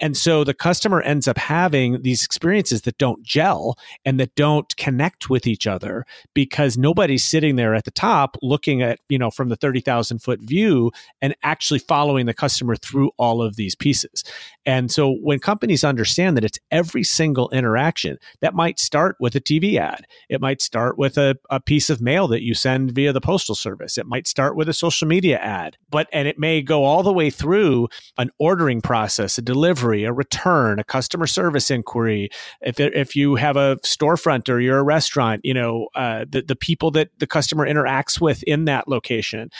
And 0.00 0.16
so 0.16 0.44
the 0.44 0.54
customer 0.54 1.00
ends 1.02 1.28
up 1.28 1.38
having 1.38 2.02
these 2.02 2.24
experiences 2.24 2.82
that 2.82 2.98
don't 2.98 3.22
gel 3.22 3.76
and 4.04 4.18
that 4.18 4.34
don't 4.34 4.76
connect 4.76 5.30
with 5.30 5.46
each 5.46 5.66
other 5.66 6.04
because 6.34 6.76
nobody's 6.76 7.24
sitting 7.24 7.56
there 7.56 7.74
at 7.74 7.84
the 7.84 7.90
top 7.90 8.36
looking 8.42 8.82
at, 8.82 8.98
you 9.08 9.18
know, 9.18 9.30
from 9.30 9.48
the 9.48 9.56
30,000 9.56 10.18
foot 10.20 10.40
view 10.40 10.90
and 11.20 11.34
actually 11.42 11.78
following 11.78 12.26
the 12.26 12.34
customer 12.34 12.76
through 12.76 13.10
all 13.16 13.42
of 13.42 13.56
these 13.56 13.74
pieces. 13.74 14.24
And 14.66 14.90
so 14.90 15.12
when 15.12 15.38
companies 15.38 15.84
understand 15.84 16.36
that 16.36 16.44
it's 16.44 16.58
every 16.70 17.04
single 17.04 17.50
interaction, 17.50 18.18
that 18.40 18.54
might 18.54 18.78
start 18.78 19.16
with 19.20 19.34
a 19.34 19.40
TV 19.40 19.76
ad. 19.76 20.06
It 20.28 20.40
might 20.40 20.62
start 20.62 20.98
with 20.98 21.18
a, 21.18 21.36
a 21.50 21.60
piece 21.60 21.90
of 21.90 22.00
mail 22.00 22.28
that 22.28 22.42
you 22.42 22.54
send 22.54 22.92
via 22.92 23.12
the 23.12 23.20
postal 23.20 23.54
service. 23.54 23.98
It 23.98 24.06
might 24.06 24.26
start 24.26 24.56
with 24.56 24.68
a 24.68 24.72
social 24.72 25.06
media 25.06 25.38
ad, 25.38 25.73
but 25.90 26.08
and 26.12 26.26
it 26.26 26.38
may 26.38 26.62
go 26.62 26.84
all 26.84 27.02
the 27.02 27.12
way 27.12 27.30
through 27.30 27.88
an 28.18 28.30
ordering 28.38 28.80
process, 28.80 29.38
a 29.38 29.42
delivery, 29.42 30.04
a 30.04 30.12
return, 30.12 30.78
a 30.78 30.84
customer 30.84 31.26
service 31.26 31.70
inquiry. 31.70 32.30
If 32.60 32.80
if 32.80 33.14
you 33.14 33.36
have 33.36 33.56
a 33.56 33.76
storefront 33.76 34.48
or 34.48 34.60
you're 34.60 34.78
a 34.78 34.84
restaurant, 34.84 35.42
you 35.44 35.54
know 35.54 35.88
uh, 35.94 36.24
the 36.28 36.42
the 36.42 36.56
people 36.56 36.90
that 36.92 37.10
the 37.18 37.26
customer 37.26 37.66
interacts 37.66 38.20
with 38.20 38.42
in 38.44 38.64
that 38.66 38.88
location. 38.88 39.50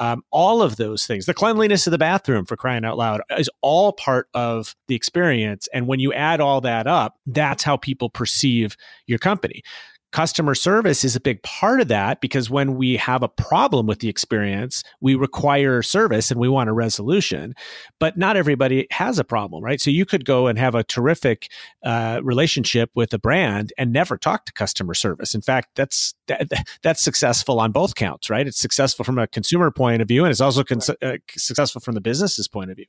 Um, 0.00 0.22
all 0.30 0.62
of 0.62 0.76
those 0.76 1.06
things, 1.06 1.26
the 1.26 1.34
cleanliness 1.34 1.88
of 1.88 1.90
the 1.90 1.98
bathroom 1.98 2.44
for 2.44 2.56
crying 2.56 2.84
out 2.84 2.96
loud, 2.96 3.20
is 3.36 3.50
all 3.62 3.92
part 3.92 4.28
of 4.32 4.76
the 4.86 4.94
experience. 4.94 5.68
And 5.74 5.88
when 5.88 5.98
you 5.98 6.12
add 6.12 6.40
all 6.40 6.60
that 6.60 6.86
up, 6.86 7.16
that's 7.26 7.64
how 7.64 7.76
people 7.76 8.08
perceive 8.08 8.76
your 9.08 9.18
company 9.18 9.64
customer 10.12 10.54
service 10.54 11.04
is 11.04 11.14
a 11.14 11.20
big 11.20 11.42
part 11.42 11.80
of 11.80 11.88
that 11.88 12.20
because 12.20 12.48
when 12.48 12.76
we 12.76 12.96
have 12.96 13.22
a 13.22 13.28
problem 13.28 13.86
with 13.86 13.98
the 13.98 14.08
experience, 14.08 14.82
we 15.00 15.14
require 15.14 15.82
service 15.82 16.30
and 16.30 16.40
we 16.40 16.48
want 16.48 16.70
a 16.70 16.72
resolution. 16.72 17.54
But 18.00 18.16
not 18.16 18.36
everybody 18.36 18.86
has 18.90 19.18
a 19.18 19.24
problem, 19.24 19.62
right? 19.62 19.80
So 19.80 19.90
you 19.90 20.06
could 20.06 20.24
go 20.24 20.46
and 20.46 20.58
have 20.58 20.74
a 20.74 20.82
terrific 20.84 21.48
uh, 21.84 22.20
relationship 22.22 22.90
with 22.94 23.12
a 23.12 23.18
brand 23.18 23.72
and 23.76 23.92
never 23.92 24.16
talk 24.16 24.46
to 24.46 24.52
customer 24.52 24.94
service. 24.94 25.34
In 25.34 25.42
fact, 25.42 25.68
that's 25.74 26.14
that, 26.26 26.48
that's 26.82 27.02
successful 27.02 27.60
on 27.60 27.72
both 27.72 27.94
counts, 27.94 28.30
right? 28.30 28.46
It's 28.46 28.58
successful 28.58 29.04
from 29.04 29.18
a 29.18 29.26
consumer 29.26 29.70
point 29.70 30.02
of 30.02 30.08
view, 30.08 30.24
and 30.24 30.30
it's 30.30 30.40
also 30.40 30.64
con- 30.64 30.80
uh, 31.02 31.18
successful 31.30 31.80
from 31.80 31.94
the 31.94 32.00
business's 32.00 32.48
point 32.48 32.70
of 32.70 32.76
view. 32.76 32.86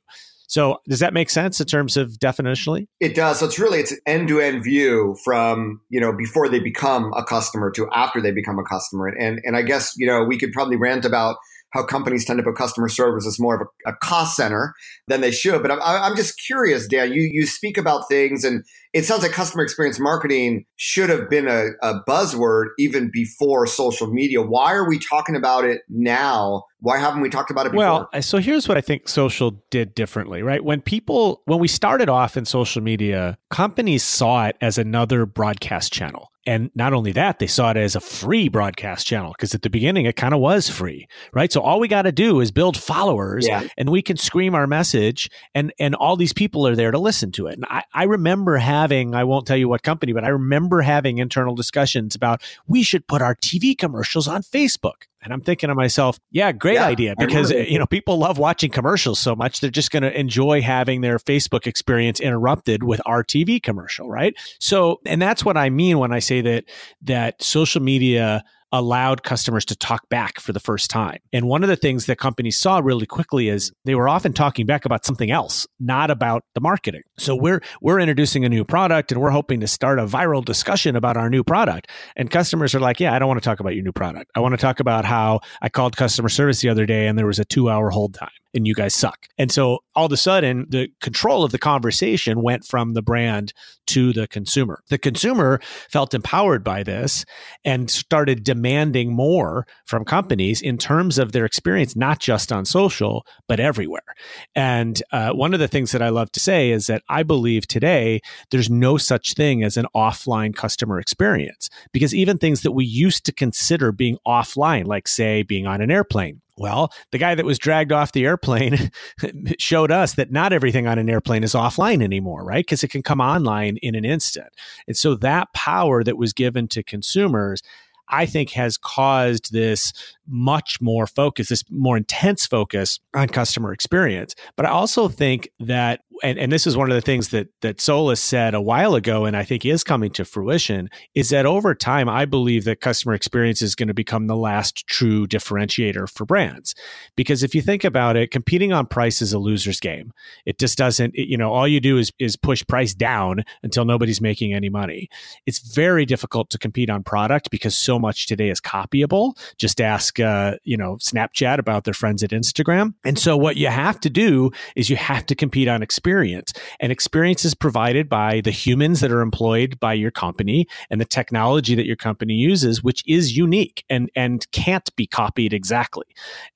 So 0.50 0.78
does 0.88 0.98
that 0.98 1.14
make 1.14 1.30
sense 1.30 1.60
in 1.60 1.66
terms 1.68 1.96
of 1.96 2.14
definitionally? 2.14 2.88
It 2.98 3.14
does. 3.14 3.38
So 3.38 3.46
it's 3.46 3.60
really 3.60 3.78
it's 3.78 3.92
an 3.92 3.98
end-to-end 4.04 4.64
view 4.64 5.14
from, 5.24 5.80
you 5.90 6.00
know, 6.00 6.12
before 6.12 6.48
they 6.48 6.58
become 6.58 7.12
a 7.14 7.22
customer 7.22 7.70
to 7.70 7.88
after 7.94 8.20
they 8.20 8.32
become 8.32 8.58
a 8.58 8.64
customer. 8.64 9.06
And 9.06 9.40
and 9.44 9.56
I 9.56 9.62
guess, 9.62 9.94
you 9.96 10.08
know, 10.08 10.24
we 10.24 10.36
could 10.38 10.50
probably 10.52 10.74
rant 10.74 11.04
about 11.04 11.36
how 11.70 11.84
companies 11.84 12.24
tend 12.24 12.38
to 12.38 12.42
put 12.42 12.56
customer 12.56 12.88
service 12.88 13.26
as 13.26 13.38
more 13.38 13.54
of 13.54 13.68
a, 13.86 13.90
a 13.90 13.96
cost 14.02 14.36
center 14.36 14.74
than 15.08 15.20
they 15.20 15.30
should. 15.30 15.62
But 15.62 15.70
I'm, 15.70 15.80
I'm 15.82 16.16
just 16.16 16.40
curious, 16.44 16.86
Dan. 16.86 17.12
You 17.12 17.28
you 17.32 17.46
speak 17.46 17.78
about 17.78 18.08
things, 18.08 18.44
and 18.44 18.64
it 18.92 19.04
sounds 19.04 19.22
like 19.22 19.32
customer 19.32 19.62
experience 19.62 20.00
marketing 20.00 20.64
should 20.76 21.10
have 21.10 21.30
been 21.30 21.46
a, 21.46 21.68
a 21.82 22.00
buzzword 22.08 22.66
even 22.78 23.10
before 23.12 23.66
social 23.66 24.08
media. 24.08 24.42
Why 24.42 24.72
are 24.72 24.88
we 24.88 24.98
talking 24.98 25.36
about 25.36 25.64
it 25.64 25.82
now? 25.88 26.64
Why 26.80 26.98
haven't 26.98 27.20
we 27.20 27.28
talked 27.28 27.50
about 27.50 27.66
it 27.66 27.72
before? 27.72 28.08
Well, 28.12 28.22
so 28.22 28.38
here's 28.38 28.66
what 28.66 28.76
I 28.76 28.80
think 28.80 29.08
social 29.08 29.62
did 29.70 29.94
differently, 29.94 30.42
right? 30.42 30.64
When 30.64 30.80
people, 30.80 31.42
when 31.44 31.60
we 31.60 31.68
started 31.68 32.08
off 32.08 32.36
in 32.36 32.44
social 32.44 32.82
media, 32.82 33.38
companies 33.50 34.02
saw 34.02 34.46
it 34.46 34.56
as 34.60 34.78
another 34.78 35.26
broadcast 35.26 35.92
channel. 35.92 36.29
And 36.46 36.70
not 36.74 36.94
only 36.94 37.12
that, 37.12 37.38
they 37.38 37.46
saw 37.46 37.70
it 37.70 37.76
as 37.76 37.94
a 37.94 38.00
free 38.00 38.48
broadcast 38.48 39.06
channel 39.06 39.32
because 39.32 39.54
at 39.54 39.62
the 39.62 39.68
beginning 39.68 40.06
it 40.06 40.16
kind 40.16 40.32
of 40.32 40.40
was 40.40 40.70
free, 40.70 41.06
right? 41.34 41.52
So 41.52 41.60
all 41.60 41.80
we 41.80 41.88
got 41.88 42.02
to 42.02 42.12
do 42.12 42.40
is 42.40 42.50
build 42.50 42.78
followers 42.78 43.46
yeah. 43.46 43.68
and 43.76 43.90
we 43.90 44.00
can 44.00 44.16
scream 44.16 44.54
our 44.54 44.66
message 44.66 45.28
and, 45.54 45.72
and 45.78 45.94
all 45.94 46.16
these 46.16 46.32
people 46.32 46.66
are 46.66 46.74
there 46.74 46.92
to 46.92 46.98
listen 46.98 47.30
to 47.32 47.46
it. 47.46 47.54
And 47.54 47.66
I, 47.68 47.84
I 47.92 48.04
remember 48.04 48.56
having, 48.56 49.14
I 49.14 49.24
won't 49.24 49.46
tell 49.46 49.56
you 49.56 49.68
what 49.68 49.82
company, 49.82 50.12
but 50.12 50.24
I 50.24 50.28
remember 50.28 50.80
having 50.80 51.18
internal 51.18 51.54
discussions 51.54 52.14
about 52.14 52.42
we 52.66 52.82
should 52.82 53.06
put 53.06 53.20
our 53.20 53.34
TV 53.34 53.76
commercials 53.76 54.26
on 54.26 54.42
Facebook. 54.42 55.09
And 55.22 55.32
I'm 55.32 55.40
thinking 55.42 55.68
to 55.68 55.74
myself, 55.74 56.18
yeah, 56.30 56.50
great 56.52 56.74
yeah, 56.74 56.86
idea 56.86 57.14
because 57.18 57.50
you 57.50 57.78
know 57.78 57.86
people 57.86 58.16
love 58.16 58.38
watching 58.38 58.70
commercials 58.70 59.18
so 59.18 59.36
much 59.36 59.60
they're 59.60 59.70
just 59.70 59.90
going 59.90 60.02
to 60.02 60.18
enjoy 60.18 60.62
having 60.62 61.02
their 61.02 61.18
Facebook 61.18 61.66
experience 61.66 62.20
interrupted 62.20 62.82
with 62.82 63.00
our 63.04 63.22
TV 63.22 63.62
commercial, 63.62 64.08
right? 64.08 64.34
So, 64.58 65.00
and 65.04 65.20
that's 65.20 65.44
what 65.44 65.56
I 65.56 65.68
mean 65.68 65.98
when 65.98 66.12
I 66.12 66.20
say 66.20 66.40
that 66.40 66.64
that 67.02 67.42
social 67.42 67.82
media 67.82 68.44
allowed 68.72 69.22
customers 69.22 69.64
to 69.66 69.76
talk 69.76 70.08
back 70.08 70.40
for 70.40 70.52
the 70.52 70.60
first 70.60 70.90
time. 70.90 71.18
And 71.32 71.46
one 71.46 71.62
of 71.62 71.68
the 71.68 71.76
things 71.76 72.06
that 72.06 72.18
companies 72.18 72.58
saw 72.58 72.78
really 72.78 73.06
quickly 73.06 73.48
is 73.48 73.72
they 73.84 73.94
were 73.94 74.08
often 74.08 74.32
talking 74.32 74.66
back 74.66 74.84
about 74.84 75.04
something 75.04 75.30
else, 75.30 75.66
not 75.78 76.10
about 76.10 76.44
the 76.54 76.60
marketing. 76.60 77.02
So 77.18 77.34
we're 77.34 77.62
we're 77.80 78.00
introducing 78.00 78.44
a 78.44 78.48
new 78.48 78.64
product 78.64 79.12
and 79.12 79.20
we're 79.20 79.30
hoping 79.30 79.60
to 79.60 79.66
start 79.66 79.98
a 79.98 80.06
viral 80.06 80.44
discussion 80.44 80.96
about 80.96 81.16
our 81.16 81.30
new 81.30 81.44
product. 81.44 81.90
And 82.16 82.30
customers 82.30 82.74
are 82.74 82.80
like, 82.80 83.00
"Yeah, 83.00 83.14
I 83.14 83.18
don't 83.18 83.28
want 83.28 83.42
to 83.42 83.48
talk 83.48 83.60
about 83.60 83.74
your 83.74 83.84
new 83.84 83.92
product. 83.92 84.30
I 84.34 84.40
want 84.40 84.52
to 84.52 84.58
talk 84.58 84.80
about 84.80 85.04
how 85.04 85.40
I 85.62 85.68
called 85.68 85.96
customer 85.96 86.28
service 86.28 86.60
the 86.60 86.68
other 86.68 86.86
day 86.86 87.06
and 87.06 87.18
there 87.18 87.26
was 87.26 87.38
a 87.38 87.44
2-hour 87.44 87.90
hold 87.90 88.14
time." 88.14 88.30
And 88.54 88.66
you 88.66 88.74
guys 88.74 88.94
suck. 88.94 89.28
And 89.38 89.50
so 89.50 89.80
all 89.94 90.06
of 90.06 90.12
a 90.12 90.16
sudden, 90.16 90.66
the 90.68 90.88
control 91.00 91.44
of 91.44 91.52
the 91.52 91.58
conversation 91.58 92.42
went 92.42 92.64
from 92.64 92.94
the 92.94 93.02
brand 93.02 93.52
to 93.88 94.12
the 94.12 94.28
consumer. 94.28 94.82
The 94.88 94.98
consumer 94.98 95.60
felt 95.88 96.14
empowered 96.14 96.62
by 96.62 96.82
this 96.82 97.24
and 97.64 97.90
started 97.90 98.44
demanding 98.44 99.12
more 99.12 99.66
from 99.84 100.04
companies 100.04 100.62
in 100.62 100.78
terms 100.78 101.18
of 101.18 101.32
their 101.32 101.44
experience, 101.44 101.96
not 101.96 102.20
just 102.20 102.52
on 102.52 102.64
social, 102.64 103.26
but 103.48 103.58
everywhere. 103.58 104.14
And 104.54 105.02
uh, 105.12 105.30
one 105.30 105.54
of 105.54 105.60
the 105.60 105.68
things 105.68 105.92
that 105.92 106.02
I 106.02 106.10
love 106.10 106.30
to 106.32 106.40
say 106.40 106.70
is 106.70 106.86
that 106.86 107.02
I 107.08 107.22
believe 107.24 107.66
today 107.66 108.20
there's 108.50 108.70
no 108.70 108.96
such 108.96 109.34
thing 109.34 109.62
as 109.64 109.76
an 109.76 109.86
offline 109.94 110.54
customer 110.54 111.00
experience 111.00 111.68
because 111.92 112.14
even 112.14 112.38
things 112.38 112.62
that 112.62 112.72
we 112.72 112.84
used 112.84 113.24
to 113.26 113.32
consider 113.32 113.90
being 113.92 114.18
offline, 114.26 114.86
like, 114.86 115.08
say, 115.08 115.42
being 115.42 115.66
on 115.66 115.80
an 115.80 115.90
airplane, 115.90 116.40
well, 116.60 116.92
the 117.10 117.16
guy 117.16 117.34
that 117.34 117.46
was 117.46 117.58
dragged 117.58 117.90
off 117.90 118.12
the 118.12 118.26
airplane 118.26 118.90
showed 119.58 119.90
us 119.90 120.14
that 120.14 120.30
not 120.30 120.52
everything 120.52 120.86
on 120.86 120.98
an 120.98 121.08
airplane 121.08 121.42
is 121.42 121.54
offline 121.54 122.02
anymore, 122.02 122.44
right? 122.44 122.66
Because 122.66 122.84
it 122.84 122.88
can 122.88 123.02
come 123.02 123.18
online 123.18 123.78
in 123.78 123.94
an 123.94 124.04
instant. 124.04 124.48
And 124.86 124.94
so 124.94 125.14
that 125.14 125.50
power 125.54 126.04
that 126.04 126.18
was 126.18 126.34
given 126.34 126.68
to 126.68 126.82
consumers 126.82 127.62
I 128.10 128.26
think 128.26 128.50
has 128.50 128.76
caused 128.76 129.52
this 129.52 129.92
much 130.30 130.80
more 130.80 131.06
focus, 131.06 131.48
this 131.48 131.64
more 131.70 131.96
intense 131.96 132.46
focus 132.46 133.00
on 133.14 133.28
customer 133.28 133.72
experience. 133.72 134.34
But 134.56 134.66
I 134.66 134.70
also 134.70 135.08
think 135.08 135.50
that, 135.60 136.00
and, 136.22 136.38
and 136.38 136.52
this 136.52 136.66
is 136.66 136.76
one 136.76 136.90
of 136.90 136.94
the 136.94 137.00
things 137.00 137.30
that 137.30 137.48
that 137.62 137.80
Solis 137.80 138.20
said 138.20 138.54
a 138.54 138.60
while 138.60 138.94
ago, 138.94 139.24
and 139.24 139.36
I 139.36 139.42
think 139.42 139.64
is 139.64 139.82
coming 139.82 140.10
to 140.12 140.24
fruition, 140.24 140.90
is 141.14 141.30
that 141.30 141.46
over 141.46 141.74
time, 141.74 142.08
I 142.08 142.26
believe 142.26 142.64
that 142.64 142.80
customer 142.80 143.14
experience 143.14 143.62
is 143.62 143.74
going 143.74 143.88
to 143.88 143.94
become 143.94 144.26
the 144.26 144.36
last 144.36 144.86
true 144.86 145.26
differentiator 145.26 146.10
for 146.10 146.26
brands. 146.26 146.74
Because 147.16 147.42
if 147.42 147.54
you 147.54 147.62
think 147.62 147.84
about 147.84 148.16
it, 148.16 148.30
competing 148.30 148.72
on 148.72 148.86
price 148.86 149.22
is 149.22 149.32
a 149.32 149.38
loser's 149.38 149.80
game. 149.80 150.12
It 150.44 150.58
just 150.58 150.76
doesn't, 150.76 151.14
it, 151.14 151.26
you 151.28 151.38
know, 151.38 151.52
all 151.52 151.66
you 151.66 151.80
do 151.80 151.96
is 151.96 152.12
is 152.18 152.36
push 152.36 152.62
price 152.66 152.92
down 152.92 153.42
until 153.62 153.86
nobody's 153.86 154.20
making 154.20 154.52
any 154.52 154.68
money. 154.68 155.08
It's 155.46 155.74
very 155.74 156.04
difficult 156.04 156.50
to 156.50 156.58
compete 156.58 156.90
on 156.90 157.02
product 157.02 157.50
because 157.50 157.74
so 157.74 157.98
much 157.98 158.26
today 158.26 158.50
is 158.50 158.60
copyable. 158.60 159.38
Just 159.56 159.80
ask 159.80 160.19
uh, 160.20 160.56
you 160.64 160.76
know, 160.76 160.96
Snapchat 160.96 161.58
about 161.58 161.84
their 161.84 161.94
friends 161.94 162.22
at 162.22 162.30
Instagram. 162.30 162.94
And 163.04 163.18
so 163.18 163.36
what 163.36 163.56
you 163.56 163.68
have 163.68 164.00
to 164.00 164.10
do 164.10 164.50
is 164.76 164.90
you 164.90 164.96
have 164.96 165.26
to 165.26 165.34
compete 165.34 165.68
on 165.68 165.82
experience. 165.82 166.52
And 166.78 166.92
experience 166.92 167.44
is 167.44 167.54
provided 167.54 168.08
by 168.08 168.40
the 168.40 168.50
humans 168.50 169.00
that 169.00 169.12
are 169.12 169.20
employed 169.20 169.80
by 169.80 169.94
your 169.94 170.10
company 170.10 170.66
and 170.90 171.00
the 171.00 171.04
technology 171.04 171.74
that 171.74 171.86
your 171.86 171.96
company 171.96 172.34
uses, 172.34 172.82
which 172.82 173.02
is 173.06 173.36
unique 173.36 173.84
and, 173.88 174.10
and 174.14 174.50
can't 174.52 174.94
be 174.96 175.06
copied 175.06 175.52
exactly. 175.52 176.06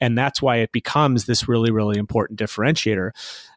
And 0.01 0.17
that's 0.17 0.43
why 0.43 0.57
it 0.57 0.73
becomes 0.73 1.27
this 1.27 1.49
really, 1.49 1.71
really 1.71 1.99
important 1.99 2.39
differentiator. 2.39 3.11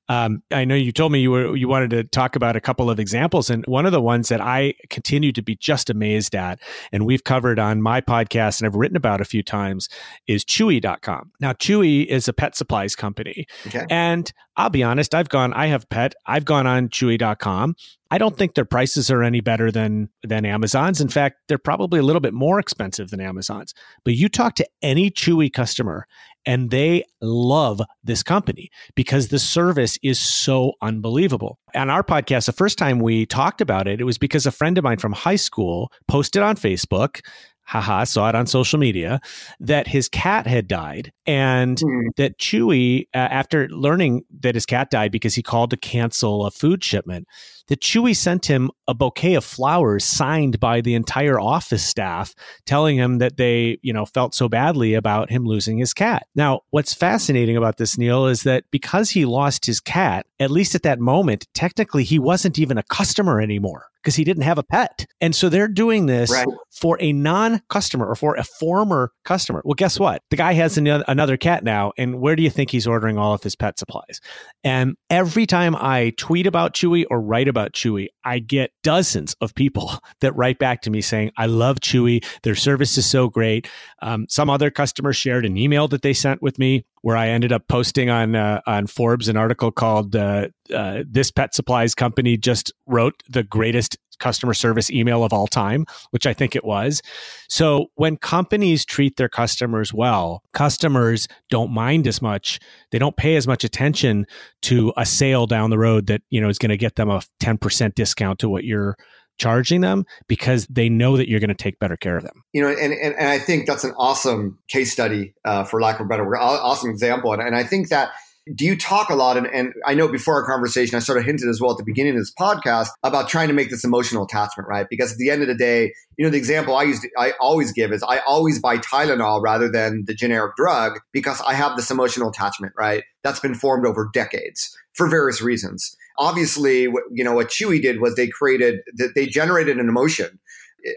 Um, 0.09 0.41
I 0.51 0.65
know 0.65 0.75
you 0.75 0.91
told 0.91 1.11
me 1.11 1.19
you 1.19 1.31
were 1.31 1.55
you 1.55 1.67
wanted 1.67 1.89
to 1.91 2.03
talk 2.05 2.35
about 2.35 2.55
a 2.55 2.61
couple 2.61 2.89
of 2.89 2.99
examples, 2.99 3.49
and 3.49 3.65
one 3.65 3.85
of 3.85 3.91
the 3.91 4.01
ones 4.01 4.29
that 4.29 4.41
I 4.41 4.73
continue 4.89 5.31
to 5.33 5.41
be 5.41 5.55
just 5.55 5.89
amazed 5.89 6.35
at, 6.35 6.59
and 6.91 7.05
we've 7.05 7.23
covered 7.23 7.59
on 7.59 7.81
my 7.81 8.01
podcast 8.01 8.59
and 8.59 8.67
I've 8.67 8.75
written 8.75 8.97
about 8.97 9.21
a 9.21 9.25
few 9.25 9.43
times, 9.43 9.89
is 10.27 10.45
Chewy.com. 10.45 11.31
Now, 11.39 11.53
Chewy 11.53 12.05
is 12.05 12.27
a 12.27 12.33
pet 12.33 12.55
supplies 12.55 12.95
company, 12.95 13.45
okay. 13.67 13.85
and 13.89 14.31
I'll 14.55 14.69
be 14.69 14.83
honest, 14.83 15.13
I've 15.13 15.29
gone, 15.29 15.53
I 15.53 15.67
have 15.67 15.89
pet, 15.89 16.15
I've 16.25 16.45
gone 16.45 16.65
on 16.65 16.89
Chewy.com. 16.89 17.75
I 18.09 18.17
don't 18.17 18.37
think 18.37 18.55
their 18.55 18.65
prices 18.65 19.11
are 19.11 19.21
any 19.21 19.41
better 19.41 19.69
than 19.71 20.09
than 20.23 20.45
Amazon's. 20.45 21.01
In 21.01 21.09
fact, 21.09 21.37
they're 21.47 21.57
probably 21.57 21.99
a 21.99 22.03
little 22.03 22.21
bit 22.21 22.33
more 22.33 22.59
expensive 22.59 23.09
than 23.09 23.19
Amazon's. 23.19 23.73
But 24.05 24.13
you 24.13 24.29
talk 24.29 24.55
to 24.55 24.67
any 24.81 25.11
Chewy 25.11 25.51
customer 25.51 26.07
and 26.47 26.71
they 26.71 27.03
love 27.21 27.81
this 28.03 28.23
company 28.23 28.69
because 28.95 29.27
the 29.27 29.37
service 29.37 29.99
is 30.01 30.19
so 30.19 30.71
unbelievable. 30.81 31.59
On 31.75 31.89
our 31.89 32.03
podcast, 32.03 32.45
the 32.45 32.53
first 32.53 32.77
time 32.77 32.99
we 32.99 33.25
talked 33.25 33.61
about 33.61 33.87
it, 33.87 33.99
it 33.99 34.05
was 34.05 34.17
because 34.17 34.45
a 34.45 34.51
friend 34.51 34.77
of 34.77 34.83
mine 34.83 34.97
from 34.97 35.11
high 35.11 35.35
school 35.35 35.91
posted 36.07 36.41
on 36.41 36.55
Facebook 36.55 37.19
haha, 37.67 38.05
saw 38.05 38.29
it 38.29 38.35
on 38.35 38.47
social 38.47 38.79
media, 38.79 39.19
that 39.59 39.87
his 39.87 40.07
cat 40.07 40.47
had 40.47 40.67
died 40.67 41.11
and 41.25 41.77
mm. 41.77 42.07
that 42.15 42.39
Chewy, 42.39 43.07
uh, 43.13 43.17
after 43.17 43.67
learning 43.67 44.23
that 44.39 44.55
his 44.55 44.65
cat 44.65 44.89
died 44.89 45.11
because 45.11 45.35
he 45.35 45.43
called 45.43 45.71
to 45.71 45.77
cancel 45.77 46.45
a 46.45 46.51
food 46.51 46.81
shipment, 46.81 47.27
that 47.67 47.81
Chewy 47.81 48.15
sent 48.15 48.45
him 48.45 48.71
a 48.87 48.93
bouquet 48.93 49.33
of 49.33 49.43
flowers 49.43 50.05
signed 50.05 50.61
by 50.61 50.79
the 50.79 50.95
entire 50.95 51.37
office 51.37 51.83
staff, 51.83 52.33
telling 52.65 52.95
him 52.95 53.17
that 53.17 53.35
they, 53.35 53.77
you 53.81 53.91
know, 53.91 54.05
felt 54.05 54.33
so 54.33 54.47
badly 54.47 54.93
about 54.93 55.29
him 55.29 55.45
losing 55.45 55.77
his 55.77 55.93
cat. 55.93 56.25
Now, 56.35 56.61
what's 56.69 56.93
fascinating 56.93 57.57
about 57.57 57.75
this, 57.75 57.97
Neal, 57.97 58.27
is 58.27 58.43
that 58.43 58.63
because 58.71 59.09
he 59.09 59.25
lost 59.25 59.65
his 59.65 59.81
cat, 59.81 60.25
at 60.39 60.51
least 60.51 60.73
at 60.73 60.83
that 60.83 61.01
moment, 61.01 61.47
technically 61.53 62.05
he 62.05 62.17
wasn't 62.17 62.57
even 62.57 62.77
a 62.77 62.83
customer 62.83 63.41
anymore 63.41 63.87
because 64.07 64.15
he 64.15 64.23
didn't 64.23 64.43
have 64.43 64.57
a 64.57 64.63
pet. 64.63 65.05
And 65.19 65.35
so 65.35 65.49
they're 65.49 65.67
doing 65.67 66.05
this 66.05 66.31
right. 66.31 66.47
for 66.71 66.97
a 67.01 67.11
non 67.11 67.61
customer 67.67 68.07
or 68.07 68.15
for 68.15 68.35
a 68.35 68.43
former 68.45 69.11
customer. 69.25 69.61
Well, 69.65 69.73
guess 69.73 69.99
what? 69.99 70.21
The 70.29 70.37
guy 70.37 70.53
has 70.53 70.77
an- 70.77 70.87
another 70.87 71.35
cat 71.35 71.61
now. 71.65 71.91
And 71.97 72.21
where 72.21 72.37
do 72.37 72.41
you 72.41 72.49
think 72.49 72.71
he's 72.71 72.87
ordering 72.87 73.17
all 73.17 73.33
of 73.33 73.43
his 73.43 73.57
pet 73.57 73.77
supplies? 73.77 74.21
And 74.63 74.95
every 75.09 75.45
time 75.45 75.75
I 75.75 76.13
tweet 76.15 76.47
about 76.47 76.73
Chewy 76.73 77.03
or 77.11 77.19
write 77.19 77.49
about 77.49 77.73
Chewy, 77.73 78.07
I 78.23 78.39
get 78.39 78.71
dozens 78.81 79.35
of 79.41 79.53
people 79.55 79.91
that 80.21 80.33
write 80.37 80.57
back 80.57 80.83
to 80.83 80.89
me 80.89 81.01
saying, 81.01 81.33
I 81.35 81.47
love 81.47 81.81
Chewy. 81.81 82.23
Their 82.43 82.55
service 82.55 82.97
is 82.97 83.05
so 83.05 83.27
great. 83.27 83.67
Um, 84.01 84.25
some 84.29 84.49
other 84.49 84.71
customer 84.71 85.11
shared 85.11 85.45
an 85.45 85.57
email 85.57 85.89
that 85.89 86.01
they 86.01 86.13
sent 86.13 86.41
with 86.41 86.57
me 86.57 86.85
where 87.07 87.15
I 87.15 87.29
ended 87.29 87.53
up 87.53 87.69
posting 87.69 88.09
on 88.09 88.35
uh, 88.35 88.59
on 88.67 88.85
Forbes 88.85 89.29
an 89.29 89.37
article 89.37 89.71
called 89.71 90.13
uh, 90.13 90.49
uh, 90.73 91.03
"This 91.09 91.31
Pet 91.31 91.55
Supplies 91.55 91.95
Company 91.95 92.35
just 92.35 92.73
wrote 92.85 93.23
the 93.29 93.43
greatest 93.43 93.97
customer 94.19 94.53
service 94.53 94.91
email 94.91 95.23
of 95.23 95.31
all 95.31 95.47
time," 95.47 95.85
which 96.11 96.27
I 96.27 96.33
think 96.33 96.53
it 96.53 96.65
was. 96.65 97.01
So 97.47 97.85
when 97.95 98.17
companies 98.17 98.83
treat 98.83 99.15
their 99.15 99.29
customers 99.29 99.93
well, 99.93 100.43
customers 100.51 101.29
don't 101.49 101.71
mind 101.71 102.07
as 102.07 102.21
much. 102.21 102.59
They 102.91 102.99
don't 102.99 103.15
pay 103.15 103.37
as 103.37 103.47
much 103.47 103.63
attention 103.63 104.25
to 104.63 104.91
a 104.97 105.05
sale 105.05 105.47
down 105.47 105.69
the 105.69 105.79
road 105.79 106.07
that 106.07 106.23
you 106.29 106.41
know 106.41 106.49
is 106.49 106.59
going 106.59 106.71
to 106.71 106.77
get 106.77 106.97
them 106.97 107.09
a 107.09 107.21
ten 107.39 107.57
percent 107.57 107.95
discount 107.95 108.39
to 108.39 108.49
what 108.49 108.65
you're 108.65 108.97
charging 109.37 109.81
them 109.81 110.05
because 110.27 110.65
they 110.67 110.89
know 110.89 111.17
that 111.17 111.29
you're 111.29 111.39
going 111.39 111.49
to 111.49 111.55
take 111.55 111.79
better 111.79 111.97
care 111.97 112.17
of 112.17 112.23
them. 112.23 112.43
You 112.53 112.61
know, 112.61 112.69
and, 112.69 112.93
and, 112.93 113.15
and 113.15 113.27
I 113.27 113.39
think 113.39 113.67
that's 113.67 113.83
an 113.83 113.93
awesome 113.97 114.59
case 114.67 114.91
study, 114.91 115.33
uh, 115.45 115.63
for 115.63 115.81
lack 115.81 115.99
of 115.99 116.05
a 116.05 116.09
better 116.09 116.25
word, 116.25 116.37
awesome 116.37 116.89
example. 116.89 117.33
And, 117.33 117.41
and 117.41 117.55
I 117.55 117.63
think 117.63 117.89
that 117.89 118.11
do 118.55 118.65
you 118.65 118.77
talk 118.77 119.09
a 119.09 119.15
lot 119.15 119.37
and, 119.37 119.47
and, 119.47 119.73
i 119.85 119.93
know 119.93 120.07
before 120.07 120.35
our 120.35 120.45
conversation 120.45 120.95
i 120.95 120.99
sort 120.99 121.17
of 121.17 121.25
hinted 121.25 121.49
as 121.49 121.59
well 121.59 121.71
at 121.71 121.77
the 121.77 121.83
beginning 121.83 122.13
of 122.13 122.19
this 122.19 122.33
podcast 122.33 122.89
about 123.03 123.27
trying 123.27 123.47
to 123.47 123.53
make 123.53 123.69
this 123.69 123.83
emotional 123.83 124.23
attachment 124.23 124.67
right 124.69 124.87
because 124.89 125.11
at 125.11 125.17
the 125.17 125.29
end 125.29 125.41
of 125.41 125.47
the 125.47 125.55
day 125.55 125.93
you 126.17 126.25
know 126.25 126.29
the 126.29 126.37
example 126.37 126.75
i 126.75 126.83
used 126.83 127.05
i 127.17 127.33
always 127.39 127.71
give 127.71 127.91
is 127.91 128.03
i 128.03 128.19
always 128.19 128.59
buy 128.59 128.77
tylenol 128.77 129.41
rather 129.41 129.69
than 129.69 130.03
the 130.07 130.13
generic 130.13 130.55
drug 130.55 130.99
because 131.11 131.41
i 131.41 131.53
have 131.53 131.75
this 131.75 131.91
emotional 131.91 132.29
attachment 132.29 132.73
right 132.77 133.03
that's 133.23 133.39
been 133.39 133.55
formed 133.55 133.85
over 133.85 134.09
decades 134.13 134.75
for 134.93 135.09
various 135.09 135.41
reasons 135.41 135.95
obviously, 136.17 136.83
you 137.11 137.23
know, 137.23 137.33
what 137.33 137.49
Chewy 137.49 137.81
did 137.81 138.01
was 138.01 138.15
they 138.15 138.27
created, 138.27 138.79
that 138.95 139.13
they 139.15 139.25
generated 139.25 139.79
an 139.79 139.87
emotion. 139.87 140.39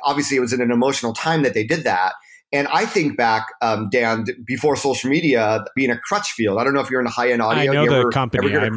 Obviously, 0.04 0.36
it 0.36 0.40
was 0.40 0.52
in 0.52 0.60
an 0.60 0.70
emotional 0.70 1.12
time 1.12 1.42
that 1.42 1.54
they 1.54 1.64
did 1.64 1.84
that. 1.84 2.14
And 2.52 2.66
I 2.68 2.84
think 2.84 3.16
back, 3.16 3.46
um, 3.62 3.88
Dan, 3.90 4.26
before 4.44 4.74
social 4.74 5.08
media, 5.08 5.64
being 5.76 5.90
a 5.90 5.98
Crutchfield. 5.98 6.58
I 6.58 6.64
don't 6.64 6.74
know 6.74 6.80
if 6.80 6.90
you're 6.90 7.00
into 7.00 7.12
high 7.12 7.30
end 7.30 7.42
audio. 7.42 7.62
I 7.62 7.66
know 7.66 7.84
you 7.84 7.90
the 7.90 7.96
ever, 7.96 8.10
company. 8.10 8.52
Ever 8.52 8.66
I'm 8.66 8.74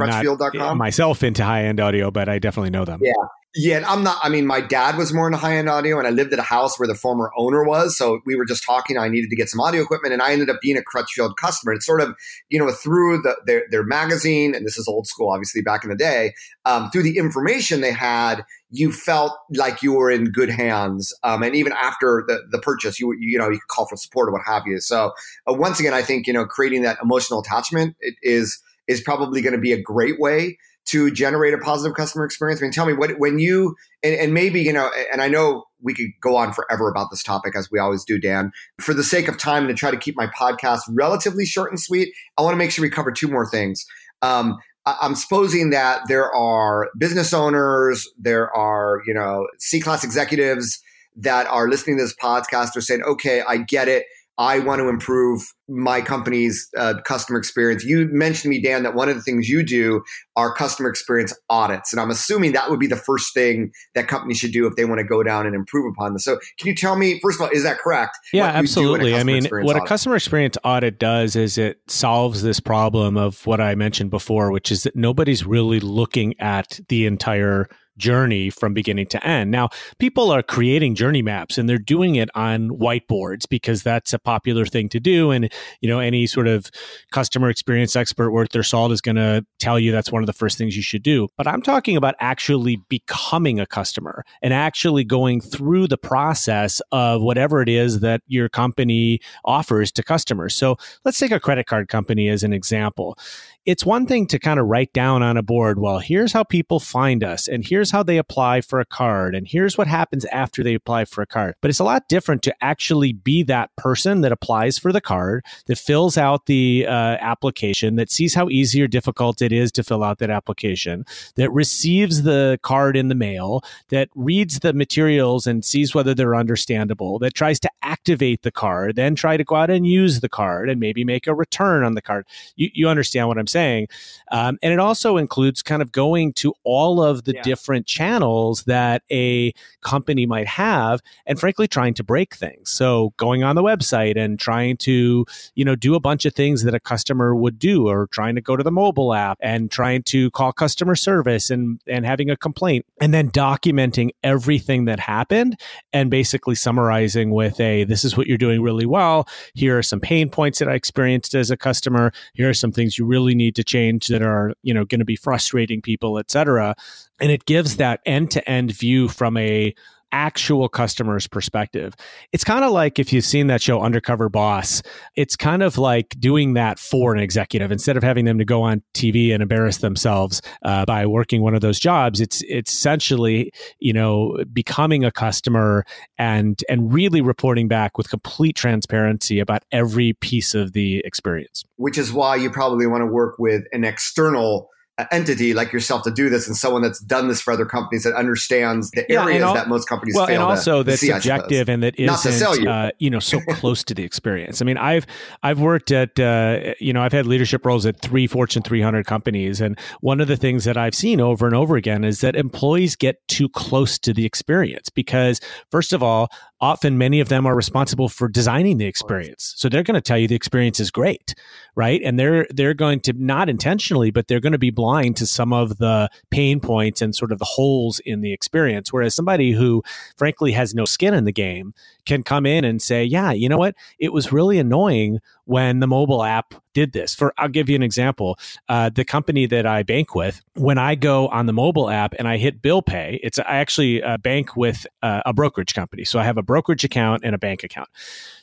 not 0.54 0.78
myself 0.78 1.24
into 1.24 1.44
high 1.44 1.64
end 1.64 1.80
audio, 1.80 2.12
but 2.12 2.30
I 2.30 2.38
definitely 2.38 2.70
know 2.70 2.86
them. 2.86 3.00
Yeah. 3.02 3.14
Yeah, 3.56 3.84
I'm 3.88 4.04
not. 4.04 4.18
I 4.24 4.30
mean, 4.30 4.48
my 4.48 4.62
dad 4.62 4.98
was 4.98 5.14
more 5.14 5.28
into 5.28 5.38
high 5.38 5.58
end 5.58 5.70
audio, 5.70 6.00
and 6.00 6.08
I 6.08 6.10
lived 6.10 6.34
at 6.34 6.40
a 6.40 6.44
house 6.44 6.80
where 6.80 6.88
the 6.88 6.96
former 6.96 7.32
owner 7.38 7.64
was. 7.64 7.96
So 7.96 8.20
we 8.26 8.36
were 8.36 8.46
just 8.46 8.64
talking. 8.64 8.98
I 8.98 9.10
needed 9.10 9.30
to 9.30 9.36
get 9.36 9.48
some 9.48 9.60
audio 9.60 9.84
equipment, 9.84 10.12
and 10.12 10.24
I 10.24 10.32
ended 10.32 10.50
up 10.50 10.60
being 10.60 10.76
a 10.76 10.82
Crutchfield 10.82 11.38
customer. 11.38 11.74
It's 11.74 11.86
sort 11.86 12.02
of, 12.02 12.16
you 12.50 12.58
know, 12.58 12.72
through 12.72 13.22
the, 13.22 13.36
their, 13.46 13.66
their 13.70 13.84
magazine, 13.84 14.56
and 14.56 14.66
this 14.66 14.80
is 14.80 14.88
old 14.88 15.06
school, 15.06 15.30
obviously, 15.30 15.62
back 15.62 15.84
in 15.84 15.92
the 15.92 15.96
day, 15.96 16.34
um, 16.66 16.90
through 16.90 17.04
the 17.04 17.20
information 17.20 17.82
they 17.82 17.92
had, 17.92 18.44
you 18.72 18.92
felt 18.92 19.34
like 19.52 19.84
you 19.84 19.94
were 19.94 20.10
in 20.10 20.32
good 20.32 20.50
hands. 20.50 21.14
Um, 21.24 21.44
and 21.44 21.56
even 21.56 21.74
after 21.74 22.24
the, 22.28 22.40
the 22.50 22.58
purchase, 22.58 23.00
you, 23.00 23.14
you 23.20 23.38
know, 23.38 23.50
you 23.50 23.60
could 23.60 23.68
call 23.68 23.86
for 23.86 23.98
support 23.98 24.30
or 24.30 24.32
what 24.32 24.42
have 24.48 24.64
you. 24.66 24.80
So 24.80 25.12
uh, 25.48 25.54
once 25.54 25.80
again, 25.80 25.94
I 25.94 26.02
think, 26.02 26.26
you 26.26 26.34
know, 26.34 26.46
creating 26.46 26.82
that 26.84 26.98
emotional 27.04 27.42
attachment 27.42 27.96
is, 28.24 28.60
is 28.88 29.00
probably 29.00 29.42
going 29.44 29.54
to 29.54 29.62
be 29.62 29.74
a 29.74 29.82
great 29.82 30.20
way 30.20 30.58
to 30.86 31.12
generate 31.12 31.54
a 31.54 31.58
positive 31.58 31.96
customer 31.96 32.26
experience? 32.26 32.62
I 32.62 32.66
mean, 32.66 32.72
tell 32.72 32.86
me 32.86 32.94
what 32.94 33.12
when 33.18 33.40
you 33.40 33.76
and, 34.04 34.16
and, 34.16 34.34
maybe 34.34 34.62
you 34.62 34.74
know, 34.74 34.90
and 35.12 35.22
I 35.22 35.28
know 35.28 35.66
we 35.82 35.94
could 35.94 36.08
go 36.22 36.36
on 36.36 36.54
forever 36.54 36.90
about 36.90 37.10
this 37.12 37.24
topic 37.24 37.56
as 37.56 37.70
we 37.72 37.80
always 37.80 38.04
do, 38.04 38.20
Dan. 38.20 38.52
For 38.82 38.94
the 38.94 39.04
sake 39.04 39.28
of 39.28 39.38
time, 39.38 39.64
and 39.64 39.70
to 39.70 39.76
try 39.76 39.92
to 39.92 39.98
keep 39.98 40.16
my 40.18 40.28
podcast 40.28 40.82
relatively 40.90 41.46
short 41.46 41.72
and 41.72 41.80
sweet, 41.80 42.14
I 42.38 42.42
want 42.42 42.54
to 42.54 42.58
make 42.58 42.72
sure 42.72 42.84
we 42.84 42.90
cover 42.90 43.12
two 43.12 43.28
more 43.28 43.50
things. 43.50 43.86
Um, 44.22 44.58
I'm 44.86 45.16
supposing 45.16 45.70
that 45.70 46.02
there 46.08 46.34
are 46.34 46.90
business 46.98 47.34
owners, 47.34 48.08
there 48.18 48.54
are 48.56 49.02
you 49.06 49.14
know 49.14 49.48
C 49.60 49.80
class 49.80 50.04
executives 50.04 50.82
that 51.16 51.48
are 51.48 51.70
listening 51.70 51.98
to 51.98 52.04
this 52.04 52.16
podcast 52.16 52.76
are 52.76 52.82
saying, 52.82 53.04
okay, 53.04 53.44
I 53.48 53.58
get 53.58 53.88
it. 53.88 54.06
I 54.38 54.60
want 54.60 54.80
to 54.80 54.90
improve 54.90 55.44
my 55.70 56.02
company's 56.02 56.68
uh, 56.78 56.96
customer 57.06 57.38
experience. 57.38 57.84
You 57.84 58.10
mentioned 58.12 58.50
me, 58.50 58.62
Dan, 58.62 58.84
that 58.84 58.96
one 58.96 59.08
of 59.08 59.16
the 59.16 59.22
things 59.22 59.48
you 59.48 59.64
do 59.64 60.04
are 60.36 60.54
customer 60.54 60.90
experience 60.90 61.38
audits. 61.50 61.94
And 61.94 62.00
I'm 62.00 62.10
assuming 62.10 62.54
that 62.54 62.70
would 62.70 62.80
be 62.80 62.88
the 62.88 62.96
first 62.96 63.34
thing 63.34 63.72
that 63.94 64.08
companies 64.08 64.38
should 64.38 64.52
do 64.52 64.66
if 64.66 64.76
they 64.76 64.86
want 64.86 65.00
to 65.00 65.06
go 65.06 65.22
down 65.22 65.46
and 65.46 65.56
improve 65.56 65.92
upon 65.94 66.14
this. 66.14 66.24
So 66.24 66.40
can 66.58 66.68
you 66.68 66.76
tell 66.76 66.96
me, 66.96 67.20
first 67.22 67.40
of 67.40 67.44
all, 67.44 67.50
is 67.50 67.64
that 67.64 67.78
correct? 67.78 68.18
Yeah, 68.34 68.48
absolutely. 68.48 69.16
I 69.16 69.24
mean, 69.24 69.46
what 69.46 69.76
audit? 69.76 69.84
a 69.84 69.86
customer 69.86 70.16
experience 70.16 70.58
audit 70.64 71.00
does 71.00 71.36
is 71.36 71.58
it 71.58 71.80
solves 71.88 72.42
this 72.42 72.60
problem 72.60 73.18
of 73.18 73.46
what 73.46 73.62
I 73.62 73.76
mentioned 73.76 74.10
before, 74.10 74.52
which 74.52 74.72
is 74.72 74.84
that 74.84 74.96
nobody's 74.96 75.46
really 75.46 75.80
looking 75.80 76.40
at 76.40 76.80
the 76.90 77.06
entire 77.06 77.70
journey 77.98 78.50
from 78.50 78.74
beginning 78.74 79.08
to 79.08 79.26
end. 79.26 79.52
Now, 79.52 79.70
people 80.00 80.32
are 80.32 80.44
creating 80.44 80.96
journey 80.96 81.22
maps 81.22 81.58
and 81.58 81.70
they're 81.70 81.78
doing 81.78 82.16
it 82.16 82.30
on 82.36 82.70
whiteboards 82.70 83.48
because 83.48 83.84
that's 83.84 84.14
a 84.14 84.20
popular 84.20 84.66
thing 84.66 84.90
to 84.90 85.00
do. 85.00 85.32
And, 85.32 85.52
you 85.82 85.90
know, 85.90 86.00
any 86.00 86.28
sort 86.28 86.48
of 86.48 86.70
customer 87.12 87.50
experience 87.50 87.96
expert 87.96 88.32
worth 88.32 88.50
their 88.50 88.64
salt 88.64 88.92
is 88.92 89.02
going 89.02 89.16
to 89.16 89.46
tell 89.60 89.80
you 89.80 89.92
that's 89.92 90.12
one 90.12 90.24
of 90.24 90.28
the 90.28 90.34
first 90.34 90.58
things 90.58 90.76
you 90.76 90.84
should 90.84 91.04
do. 91.04 91.28
But 91.38 91.48
I'm 91.48 91.62
talking 91.62 91.96
about 91.96 92.16
actually 92.20 92.78
becoming 92.90 93.60
a 93.60 93.66
customer 93.66 94.24
and 94.42 94.54
actually 94.54 95.04
going 95.04 95.42
through 95.42 95.88
the 95.88 95.98
process 95.98 96.82
of 96.92 97.22
whatever 97.22 97.62
it 97.62 97.70
is 97.70 98.00
that 98.02 98.22
your 98.28 98.50
company 98.50 99.20
offers 99.46 99.92
to 99.94 100.04
customers. 100.04 100.56
So 100.56 100.78
let's 101.06 101.18
take 101.18 101.32
a 101.32 101.40
credit 101.40 101.68
card 101.68 101.88
company 101.88 102.30
as 102.30 102.44
an 102.44 102.54
example 102.54 103.18
it's 103.66 103.86
one 103.86 104.06
thing 104.06 104.28
to 104.28 104.40
kind 104.40 104.60
of 104.60 104.68
write 104.68 104.92
down 104.94 105.24
on 105.24 105.38
a 105.38 105.44
board, 105.44 105.80
well, 105.80 106.00
here's 106.00 106.34
how 106.34 106.44
people 106.44 106.80
find 106.80 107.24
us, 107.24 107.48
and 107.48 107.66
here's 107.66 107.83
how 107.92 108.04
they 108.04 108.18
apply 108.18 108.62
for 108.62 108.80
a 108.80 108.86
card, 108.86 109.36
and 109.36 109.48
here's 109.48 109.78
what 109.78 109.88
happens 109.88 110.26
after 110.26 110.64
they 110.64 110.74
apply 110.74 111.06
for 111.06 111.22
a 111.22 111.26
card. 111.26 111.56
But 111.62 111.70
it's 111.70 111.80
a 111.80 111.84
lot 111.84 112.08
different 112.10 112.44
to 112.44 112.56
actually 112.62 113.14
be 113.14 113.44
that 113.44 113.76
person 113.76 114.22
that 114.22 114.32
applies 114.32 114.78
for 114.78 114.92
the 114.92 115.02
card, 115.02 115.46
that 115.68 115.78
fills 115.78 116.18
out 116.18 116.46
the 116.46 116.86
uh, 116.88 117.18
application, 117.20 117.96
that 117.96 118.12
sees 118.12 118.34
how 118.34 118.50
easy 118.50 118.82
or 118.82 118.88
difficult 118.88 119.42
it 119.42 119.52
is 119.52 119.72
to 119.74 119.84
fill 119.84 120.04
out 120.04 120.20
that 120.20 120.30
application, 120.30 121.06
that 121.36 121.52
receives 121.52 122.24
the 122.24 122.60
card 122.62 122.96
in 122.96 123.08
the 123.08 123.16
mail, 123.16 123.64
that 123.90 124.10
reads 124.16 124.60
the 124.60 124.74
materials 124.74 125.48
and 125.48 125.66
sees 125.66 125.94
whether 125.94 126.14
they're 126.14 126.36
understandable, 126.36 127.20
that 127.20 127.34
tries 127.34 127.60
to 127.60 127.70
activate 127.82 128.42
the 128.44 128.52
card, 128.52 128.96
then 128.96 129.16
try 129.16 129.38
to 129.38 129.44
go 129.44 129.56
out 129.56 129.70
and 129.70 129.88
use 129.88 130.20
the 130.20 130.30
card 130.30 130.70
and 130.70 130.80
maybe 130.80 131.04
make 131.04 131.28
a 131.28 131.34
return 131.34 131.84
on 131.84 131.96
the 131.96 132.02
card. 132.02 132.26
You, 132.56 132.70
you 132.74 132.88
understand 132.88 133.28
what 133.28 133.38
I'm 133.38 133.48
saying. 133.48 133.88
Um, 134.32 134.58
and 134.62 134.74
it 134.74 134.80
also 134.80 135.18
includes 135.18 135.62
kind 135.62 135.82
of 135.82 135.92
going 135.92 136.34
to 136.34 136.54
all 136.64 137.02
of 137.02 137.24
the 137.24 137.34
yeah. 137.34 137.42
different 137.42 137.73
channels 137.82 138.64
that 138.64 139.04
a 139.12 139.54
company 139.82 140.26
might 140.26 140.48
have 140.48 141.02
and 141.26 141.40
frankly 141.40 141.68
trying 141.68 141.94
to 141.96 142.04
break 142.04 142.36
things. 142.36 142.70
So 142.70 143.14
going 143.18 143.44
on 143.44 143.56
the 143.56 143.64
website 143.64 144.18
and 144.18 144.40
trying 144.40 144.78
to, 144.78 145.26
you 145.56 145.66
know, 145.66 145.76
do 145.76 145.96
a 145.96 146.00
bunch 146.00 146.26
of 146.26 146.34
things 146.34 146.64
that 146.64 146.74
a 146.74 146.80
customer 146.80 147.36
would 147.36 147.60
do 147.60 147.88
or 147.88 148.08
trying 148.08 148.36
to 148.36 148.42
go 148.42 148.56
to 148.56 148.64
the 148.64 148.72
mobile 148.72 149.14
app 149.14 149.38
and 149.42 149.72
trying 149.72 150.04
to 150.04 150.32
call 150.32 150.54
customer 150.54 150.96
service 150.96 151.50
and, 151.50 151.82
and 151.88 152.06
having 152.06 152.30
a 152.30 152.38
complaint 152.38 152.86
and 153.02 153.14
then 153.14 153.30
documenting 153.32 154.12
everything 154.24 154.86
that 154.86 155.00
happened 155.00 155.60
and 155.92 156.10
basically 156.10 156.56
summarizing 156.56 157.32
with 157.32 157.60
a, 157.60 157.84
this 157.84 158.04
is 158.04 158.16
what 158.16 158.28
you're 158.28 158.38
doing 158.38 158.62
really 158.62 158.86
well. 158.86 159.28
Here 159.54 159.78
are 159.78 159.84
some 159.84 160.00
pain 160.00 160.30
points 160.30 160.60
that 160.60 160.70
I 160.70 160.74
experienced 160.74 161.34
as 161.36 161.52
a 161.52 161.58
customer. 161.58 162.12
Here 162.34 162.50
are 162.50 162.54
some 162.54 162.72
things 162.72 162.98
you 162.98 163.06
really 163.06 163.36
need 163.36 163.56
to 163.56 163.64
change 163.64 164.08
that 164.08 164.22
are 164.22 164.54
you 164.62 164.74
know 164.74 164.86
going 164.86 165.00
to 165.00 165.06
be 165.06 165.16
frustrating 165.16 165.82
people 165.82 166.18
et 166.18 166.32
cetera 166.32 166.76
and 167.24 167.32
it 167.32 167.46
gives 167.46 167.78
that 167.78 168.02
end 168.06 168.30
to 168.32 168.48
end 168.50 168.74
view 168.74 169.08
from 169.08 169.38
a 169.38 169.74
actual 170.12 170.68
customer's 170.68 171.26
perspective. 171.26 171.96
It's 172.34 172.44
kind 172.44 172.66
of 172.66 172.72
like 172.72 173.00
if 173.00 173.14
you've 173.14 173.24
seen 173.24 173.48
that 173.48 173.62
show 173.62 173.82
Undercover 173.82 174.28
Boss, 174.28 174.84
it's 175.16 175.38
kind 175.38 175.64
of 175.64 175.78
like 175.78 176.16
doing 176.20 176.54
that 176.54 176.80
for 176.80 177.16
an 177.16 177.20
executive 177.20 177.72
instead 177.72 177.96
of 177.96 178.04
having 178.04 178.26
them 178.26 178.38
to 178.38 178.46
go 178.46 178.62
on 178.62 178.84
TV 178.94 179.34
and 179.34 179.42
embarrass 179.42 179.78
themselves 179.78 180.42
uh, 180.64 180.86
by 180.86 181.06
working 181.06 181.42
one 181.42 181.56
of 181.56 181.62
those 181.62 181.80
jobs. 181.80 182.20
It's 182.20 182.44
it's 182.44 182.74
essentially 182.74 183.54
you 183.80 183.94
know 183.94 184.38
becoming 184.52 185.06
a 185.06 185.12
customer 185.12 185.86
and 186.18 186.62
and 186.68 186.94
really 186.94 187.22
reporting 187.22 187.70
back 187.70 187.98
with 187.98 188.10
complete 188.10 188.58
transparency 188.58 189.40
about 189.40 189.64
every 189.72 190.12
piece 190.12 190.54
of 190.54 190.74
the 190.74 191.02
experience. 191.06 191.64
Which 191.78 191.98
is 191.98 192.12
why 192.12 192.36
you 192.36 192.50
probably 192.50 192.86
want 192.86 193.02
to 193.02 193.08
work 193.08 193.40
with 193.40 193.64
an 193.72 193.86
external 193.86 194.70
entity 195.12 195.54
like 195.54 195.74
yourself 195.74 196.04
to 196.04 196.12
do 196.12 196.30
this 196.30 196.48
and 196.48 196.56
someone 196.56 196.82
that's 196.82 197.00
done 197.00 197.28
this 197.28 197.42
for 197.42 197.52
other 197.52 197.66
companies 197.66 198.04
that 198.04 198.14
understands 198.14 198.92
the 198.92 199.04
yeah, 199.10 199.24
areas 199.24 199.44
all, 199.44 199.56
that 199.56 199.68
most 199.68 199.90
companies 199.90 200.16
well, 200.16 200.28
fail 200.28 200.42
and 200.42 200.44
also 200.44 200.80
to, 200.80 200.84
that's 200.84 201.02
see, 201.02 201.10
objective 201.10 201.68
and 201.68 201.82
that 201.82 202.00
isn't 202.00 202.62
you. 202.62 202.70
Uh, 202.70 202.92
you 203.00 203.10
know 203.10 203.20
so 203.20 203.40
close 203.50 203.84
to 203.84 203.94
the 203.94 204.04
experience. 204.04 204.62
I 204.62 204.66
mean, 204.66 204.78
I've 204.78 205.06
I've 205.42 205.60
worked 205.60 205.92
at 205.92 206.20
uh, 206.20 206.74
you 206.80 206.94
know 206.94 207.02
I've 207.02 207.12
had 207.12 207.26
leadership 207.26 207.66
roles 207.66 207.86
at 207.86 208.00
three 208.02 208.28
Fortune 208.28 208.62
300 208.62 209.06
companies, 209.06 209.62
and 209.62 209.80
one 210.02 210.22
of 210.22 210.28
the 210.28 210.38
things 210.38 210.66
that 210.66 210.78
I've 210.78 210.96
seen 210.96 211.20
over 211.20 211.46
and 211.48 211.56
over 211.56 211.76
again 211.76 212.04
is 212.04 212.22
that 212.22 212.36
employees 212.36 212.96
get 212.96 213.28
too 213.28 213.50
close 213.50 213.98
to 214.00 214.14
the 214.14 214.26
experience 214.26 214.90
because 214.90 215.40
first 215.72 215.94
of 215.94 216.04
all, 216.04 216.30
often 216.64 216.98
many 216.98 217.20
of 217.20 217.28
them 217.28 217.46
are 217.46 217.56
responsible 217.56 218.08
for 218.08 218.30
designing 218.30 218.78
the 218.78 218.86
experience. 218.86 219.54
So 219.58 219.68
they're 219.68 219.84
going 219.84 219.96
to 219.96 220.02
tell 220.02 220.18
you 220.18 220.30
the 220.30 220.36
experience 220.36 220.80
is 220.80 220.92
great, 220.92 221.36
right? 221.76 222.02
And 222.02 222.18
they're 222.18 222.48
they're 222.52 222.74
going 222.74 223.02
to 223.02 223.14
not 223.18 223.50
intentionally, 223.50 224.12
but 224.12 224.30
they're 224.30 224.40
going 224.40 224.54
to 224.54 224.58
be 224.58 224.70
blind 224.70 225.18
to 225.18 225.28
some 225.28 225.52
of 225.52 225.78
the 225.78 226.10
pain 226.30 226.62
points 226.62 227.02
and 227.02 227.14
sort 227.14 227.34
of 227.34 227.40
the 227.40 227.46
holes 227.46 228.00
in 228.06 228.22
the 228.22 228.32
experience. 228.32 228.94
Whereas 228.94 229.14
somebody 229.14 229.52
who 229.52 229.84
frankly 230.16 230.54
has 230.54 230.74
no 230.74 230.86
skin 230.86 231.14
in 231.14 231.26
the 231.26 231.34
game 231.34 231.74
can 232.06 232.24
come 232.24 232.46
in 232.46 232.64
and 232.64 232.82
say, 232.82 233.04
"Yeah, 233.04 233.34
you 233.34 233.50
know 233.50 233.58
what? 233.58 233.76
It 234.00 234.14
was 234.14 234.32
really 234.32 234.58
annoying 234.58 235.20
when 235.46 235.80
the 235.80 235.88
mobile 235.88 236.24
app 236.24 236.54
did 236.74 236.94
this." 236.94 237.16
For 237.16 237.34
I'll 237.38 237.50
give 237.50 237.70
you 237.70 237.76
an 237.76 237.84
example. 237.84 238.38
Uh, 238.70 238.90
the 238.90 239.06
company 239.06 239.46
that 239.48 239.66
I 239.66 239.84
bank 239.84 240.16
with, 240.16 240.42
when 240.56 240.78
I 240.78 240.96
go 240.96 241.28
on 241.28 241.46
the 241.46 241.54
mobile 241.54 241.90
app 241.90 242.14
and 242.18 242.28
I 242.28 242.38
hit 242.38 242.62
bill 242.62 242.82
pay, 242.82 243.20
it's 243.24 243.40
I 243.40 243.58
actually 243.58 244.02
uh, 244.04 244.18
bank 244.18 244.56
with 244.56 244.86
uh, 245.02 245.22
a 245.26 245.34
brokerage 245.34 245.74
company, 245.74 246.04
so 246.04 246.20
I 246.20 246.24
have 246.24 246.38
a 246.38 246.44
brokerage 246.44 246.84
account 246.84 247.24
and 247.24 247.36
a 247.36 247.38
bank 247.38 247.64
account. 247.64 247.90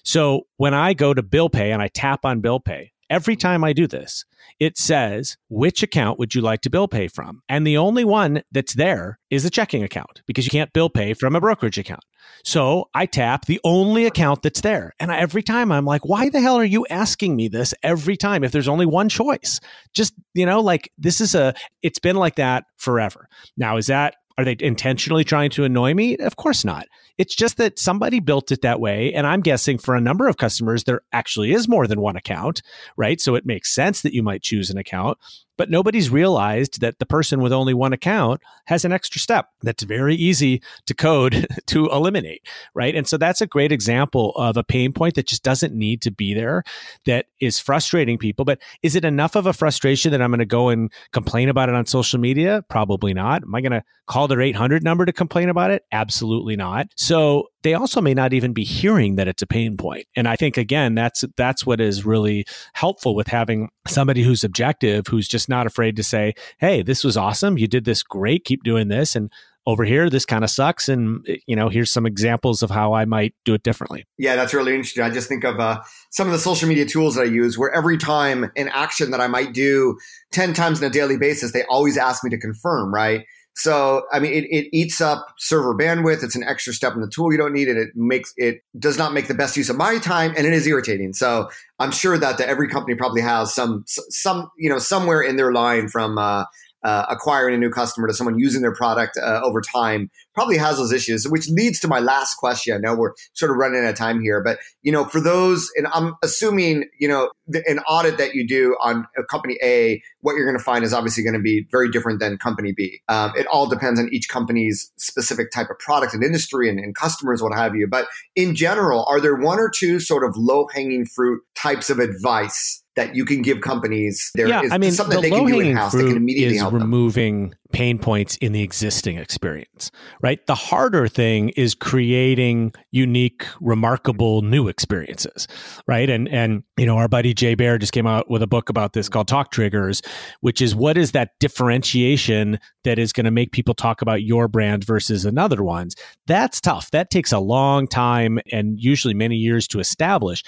So 0.03 0.47
when 0.57 0.75
I 0.75 0.95
go 0.95 1.15
to 1.15 1.23
bill 1.23 1.51
pay 1.51 1.73
and 1.73 1.83
I 1.83 1.89
tap 1.89 2.25
on 2.25 2.41
bill 2.41 2.61
pay, 2.61 2.93
every 3.11 3.37
time 3.37 3.65
I 3.65 3.73
do 3.73 3.87
this, 3.87 4.25
it 4.59 4.79
says, 4.79 5.37
which 5.49 5.83
account 5.83 6.19
would 6.19 6.35
you 6.35 6.41
like 6.41 6.61
to 6.63 6.71
bill 6.71 6.89
pay 6.89 7.09
from? 7.09 7.43
And 7.49 7.67
the 7.67 7.77
only 7.77 8.05
one 8.05 8.43
that's 8.53 8.75
there 8.75 9.19
is 9.29 9.45
a 9.45 9.51
checking 9.51 9.83
account 9.83 10.23
because 10.27 10.47
you 10.47 10.51
can't 10.51 10.73
bill 10.73 10.89
pay 10.89 11.13
from 11.13 11.37
a 11.37 11.41
brokerage 11.41 11.79
account. 11.79 12.05
So 12.45 12.89
I 12.95 13.07
tap 13.07 13.47
the 13.47 13.61
only 13.65 14.07
account 14.07 14.43
that's 14.43 14.61
there. 14.61 14.95
And 15.01 15.11
every 15.11 15.43
time 15.43 15.73
I'm 15.73 15.85
like, 15.85 16.05
why 16.05 16.31
the 16.31 16.41
hell 16.41 16.57
are 16.57 16.65
you 16.65 16.87
asking 16.89 17.37
me 17.37 17.49
this 17.49 17.75
every 17.83 18.17
time 18.17 18.45
if 18.45 18.53
there's 18.53 18.69
only 18.69 18.87
one 18.87 19.09
choice? 19.09 19.61
Just, 19.93 20.15
you 20.35 20.47
know, 20.47 20.61
like 20.61 20.91
this 20.97 21.21
is 21.21 21.35
a, 21.35 21.55
it's 21.83 21.99
been 21.99 22.17
like 22.17 22.37
that 22.37 22.65
forever. 22.77 23.29
Now, 23.57 23.77
is 23.77 23.89
that 23.89 24.15
are 24.39 24.45
they 24.45 24.57
intentionally 24.59 25.23
trying 25.23 25.51
to 25.51 25.65
annoy 25.65 25.93
me? 25.93 26.17
Of 26.17 26.37
course 26.37 26.65
not. 26.65 26.87
It's 27.21 27.35
just 27.35 27.59
that 27.59 27.79
somebody 27.79 28.19
built 28.19 28.51
it 28.51 28.63
that 28.63 28.81
way. 28.81 29.13
And 29.13 29.27
I'm 29.27 29.43
guessing 29.43 29.77
for 29.77 29.95
a 29.95 30.01
number 30.01 30.27
of 30.27 30.39
customers, 30.39 30.85
there 30.85 31.03
actually 31.13 31.53
is 31.53 31.69
more 31.69 31.87
than 31.87 32.01
one 32.01 32.17
account, 32.17 32.63
right? 32.97 33.21
So 33.21 33.35
it 33.35 33.45
makes 33.45 33.75
sense 33.75 34.01
that 34.01 34.15
you 34.15 34.23
might 34.23 34.41
choose 34.41 34.71
an 34.71 34.79
account 34.79 35.19
but 35.61 35.71
nobody's 35.71 36.09
realized 36.09 36.81
that 36.81 37.01
the 37.01 37.05
person 37.05 37.43
with 37.43 37.53
only 37.53 37.75
one 37.75 37.93
account 37.93 38.41
has 38.65 38.87
an 38.87 38.93
extra 38.93 39.21
step 39.21 39.51
that's 39.61 39.83
very 39.83 40.15
easy 40.15 40.63
to 40.87 40.95
code 40.95 41.47
to 41.67 41.87
eliminate, 41.91 42.41
right? 42.73 42.95
And 42.95 43.07
so 43.07 43.19
that's 43.19 43.43
a 43.43 43.47
great 43.47 43.71
example 43.71 44.33
of 44.37 44.57
a 44.57 44.65
pain 44.65 44.95
point 44.95 45.17
that 45.17 45.27
just 45.27 45.43
doesn't 45.43 45.75
need 45.75 46.01
to 46.01 46.11
be 46.11 46.33
there 46.33 46.65
that 47.05 47.27
is 47.43 47.61
frustrating 47.61 48.17
people. 48.17 48.47
But 48.47 48.59
is 48.83 48.97
it 48.97 49.05
enough 49.05 49.37
of 49.37 49.45
a 49.45 49.53
frustration 49.53 50.13
that 50.13 50.23
I'm 50.23 50.31
going 50.31 50.39
to 50.39 50.47
go 50.47 50.71
and 50.71 50.91
complain 51.13 51.51
about 51.51 51.69
it 51.69 51.75
on 51.75 51.85
social 51.85 52.19
media? 52.19 52.65
Probably 52.71 53.13
not. 53.13 53.43
Am 53.43 53.55
I 53.55 53.61
going 53.61 53.73
to 53.73 53.85
call 54.07 54.29
their 54.29 54.41
800 54.41 54.83
number 54.83 55.05
to 55.05 55.13
complain 55.13 55.51
about 55.51 55.71
it? 55.71 55.85
Absolutely 55.93 56.57
not. 56.57 56.89
So 56.97 57.49
they 57.63 57.75
also 57.75 58.01
may 58.01 58.15
not 58.15 58.33
even 58.33 58.53
be 58.53 58.65
hearing 58.65 59.17
that 59.17 59.29
it's 59.29 59.43
a 59.43 59.47
pain 59.47 59.77
point. 59.77 60.07
And 60.17 60.27
I 60.27 60.37
think 60.37 60.57
again, 60.57 60.95
that's 60.95 61.25
that's 61.37 61.67
what 61.67 61.81
is 61.81 62.07
really 62.07 62.47
helpful 62.73 63.15
with 63.15 63.27
having 63.27 63.69
somebody 63.87 64.23
who's 64.23 64.45
objective, 64.45 65.07
who's 65.07 65.29
just 65.29 65.50
not 65.51 65.67
afraid 65.67 65.97
to 65.97 66.03
say, 66.03 66.33
"Hey, 66.59 66.83
this 66.83 67.05
was 67.05 67.19
awesome. 67.19 67.59
You 67.59 67.69
did 67.69 67.85
this 67.85 68.03
great. 68.03 68.47
Keep 68.47 68.63
doing 68.63 68.89
this." 68.89 69.15
And 69.15 69.31
over 69.67 69.85
here, 69.85 70.09
this 70.09 70.25
kind 70.25 70.43
of 70.43 70.51
sucks. 70.51 70.89
And 70.89 71.27
you 71.47 71.55
know, 71.55 71.69
here's 71.69 71.93
some 71.93 72.07
examples 72.07 72.63
of 72.63 72.71
how 72.71 72.95
I 72.95 73.05
might 73.05 73.35
do 73.45 73.55
it 73.55 73.63
differently. 73.63 74.07
Yeah, 74.17 74.37
that's 74.37 74.55
really 74.55 74.75
interesting. 74.75 75.05
I 75.05 75.11
just 75.11 75.29
think 75.29 75.45
of 75.45 75.61
uh, 75.61 75.83
some 76.11 76.27
of 76.27 76.33
the 76.33 76.39
social 76.39 76.69
media 76.69 76.87
tools 76.87 77.17
that 77.17 77.23
I 77.23 77.25
use, 77.25 77.59
where 77.59 77.71
every 77.71 77.99
time 77.99 78.51
an 78.57 78.69
action 78.69 79.11
that 79.11 79.21
I 79.21 79.27
might 79.27 79.53
do 79.53 79.99
ten 80.33 80.55
times 80.55 80.81
on 80.81 80.89
a 80.89 80.91
daily 80.91 81.19
basis, 81.19 81.53
they 81.53 81.65
always 81.65 81.99
ask 81.99 82.25
me 82.25 82.31
to 82.31 82.39
confirm, 82.39 82.95
right? 82.95 83.27
So, 83.63 84.05
I 84.13 84.21
mean, 84.21 84.33
it, 84.33 84.45
it 84.45 84.69
eats 84.73 85.01
up 85.01 85.35
server 85.39 85.75
bandwidth. 85.75 86.23
It's 86.23 86.37
an 86.37 86.45
extra 86.45 86.73
step 86.73 86.95
in 86.95 87.01
the 87.01 87.09
tool 87.09 87.33
you 87.33 87.39
don't 87.39 87.53
need, 87.53 87.69
and 87.69 87.79
it 87.79 87.91
makes 87.95 88.33
it 88.37 88.63
does 88.79 88.99
not 88.99 89.13
make 89.13 89.29
the 89.29 89.35
best 89.35 89.57
use 89.57 89.69
of 89.69 89.77
my 89.77 89.99
time, 89.99 90.33
and 90.37 90.47
it 90.47 90.53
is 90.53 90.67
irritating. 90.67 91.13
So, 91.13 91.49
I'm 91.79 91.93
sure 91.93 92.19
that 92.19 92.41
every 92.41 92.69
company 92.69 92.95
probably 92.95 93.23
has 93.23 93.55
some 93.55 93.85
some 93.87 94.51
you 94.59 94.69
know 94.69 94.79
somewhere 94.79 95.23
in 95.23 95.37
their 95.37 95.53
line 95.53 95.89
from 95.89 96.19
uh, 96.19 96.45
uh, 96.83 97.07
acquiring 97.09 97.55
a 97.55 97.59
new 97.59 97.71
customer 97.71 98.07
to 98.09 98.15
someone 98.15 98.39
using 98.39 98.63
their 98.63 98.75
product 98.75 99.19
uh, 99.19 99.41
over 99.43 99.61
time 99.61 100.11
probably 100.35 100.57
has 100.57 100.77
those 100.77 100.93
issues, 100.93 101.27
which 101.29 101.49
leads 101.51 101.79
to 101.81 101.89
my 101.89 101.99
last 101.99 102.35
question. 102.35 102.75
I 102.75 102.79
know 102.79 102.95
we're 102.95 103.13
sort 103.35 103.51
of 103.51 103.57
running 103.57 103.85
out 103.85 103.91
of 103.91 103.97
time 103.97 104.21
here, 104.21 104.43
but 104.43 104.59
you 104.83 104.93
know, 104.93 105.05
for 105.05 105.21
those, 105.21 105.69
and 105.77 105.87
I'm 105.93 106.15
assuming, 106.23 106.85
you 106.99 107.09
know, 107.09 107.31
the, 107.47 107.63
an 107.69 107.81
audit 107.81 108.17
that 108.19 108.35
you 108.35 108.47
do 108.47 108.77
on 108.81 109.07
company 109.29 109.59
A, 109.63 110.03
what 110.21 110.35
you're 110.35 110.47
going 110.47 110.59
to 110.59 110.65
find 110.65 110.85
is 110.85 110.95
obviously 110.95 111.23
going 111.23 111.35
to 111.35 111.41
be 111.41 111.67
very 111.71 111.91
different 111.91 112.21
than 112.21 112.39
company 112.39 112.73
B. 112.73 113.01
Um, 113.09 113.33
it 113.37 113.47
all 113.47 113.69
depends 113.69 114.01
on 114.01 114.09
each 114.13 114.29
company's 114.29 114.93
specific 114.97 115.51
type 115.51 115.69
of 115.71 115.79
product 115.79 116.15
and 116.15 116.23
industry 116.23 116.69
and, 116.69 116.79
and 116.79 116.95
customers, 116.95 117.43
what 117.43 117.55
have 117.55 117.75
you. 117.75 117.87
But 117.87 118.07
in 118.37 118.55
general, 118.55 119.05
are 119.09 119.21
there 119.21 119.37
one 119.37 119.59
or 119.59 119.71
two 119.71 120.01
sort 120.01 120.25
of 120.25 120.37
low 120.37 120.67
hanging 120.73 121.07
fruit 121.07 121.43
types 121.55 121.91
of 121.91 121.99
advice 121.99 122.80
that 122.97 123.15
you 123.15 123.25
can 123.25 123.43
give 123.43 123.61
companies. 123.61 124.31
There 124.35 124.49
yeah, 124.49 124.63
is 124.63 124.73
I 124.73 124.79
mean, 124.79 124.93
something 124.93 125.17
the 125.17 125.23
they 125.23 125.31
can 125.31 125.47
do 125.47 125.61
in 125.61 125.77
house 125.77 125.93
that 125.93 125.99
can 125.99 126.17
immediately 126.17 126.57
is 126.57 126.65
removing 126.65 127.51
them. 127.51 127.59
pain 127.73 127.99
points 127.99 128.37
in 128.37 128.53
the 128.53 128.63
existing 128.63 129.17
experience, 129.17 129.91
right? 130.21 130.45
The 130.47 130.55
harder 130.55 131.07
thing 131.07 131.51
is 131.51 131.75
creating 131.75 132.73
unique, 132.91 133.47
remarkable 133.61 134.43
new 134.43 134.69
experiences, 134.69 135.47
right? 135.87 136.11
And 136.11 136.29
and 136.29 136.65
you 136.77 136.87
know, 136.87 136.97
our 136.97 137.09
buddy 137.09 137.33
Jay 137.33 137.55
Baer 137.55 137.79
just 137.79 137.93
came 137.93 138.07
out 138.07 138.29
with 138.31 138.43
a 138.43 138.47
book 138.47 138.69
about 138.69 138.93
this 138.93 139.09
called 139.09 139.29
Talk 139.29 139.53
Triggers, 139.53 140.03
which 140.41 140.61
is 140.61 140.75
what 140.75 140.97
is 140.97 141.13
that 141.13 141.31
differentiation 141.39 142.59
that 142.85 142.99
is 142.99 143.13
going 143.13 143.25
to 143.25 143.31
make 143.31 143.53
people 143.53 143.75
talk 143.75 144.03
about 144.03 144.23
your 144.23 144.49
brand 144.49 144.85
versus 144.85 145.25
another 145.25 145.63
one's. 145.63 145.95
That's 146.27 146.61
tough. 146.61 146.91
That 146.91 147.11
takes 147.11 147.33
a 147.33 147.39
long 147.39 147.87
time 147.87 148.41
and 148.51 148.81
usually 148.81 149.15
many 149.15 149.37
years 149.37 149.69
to 149.69 149.81
establish. 149.81 150.43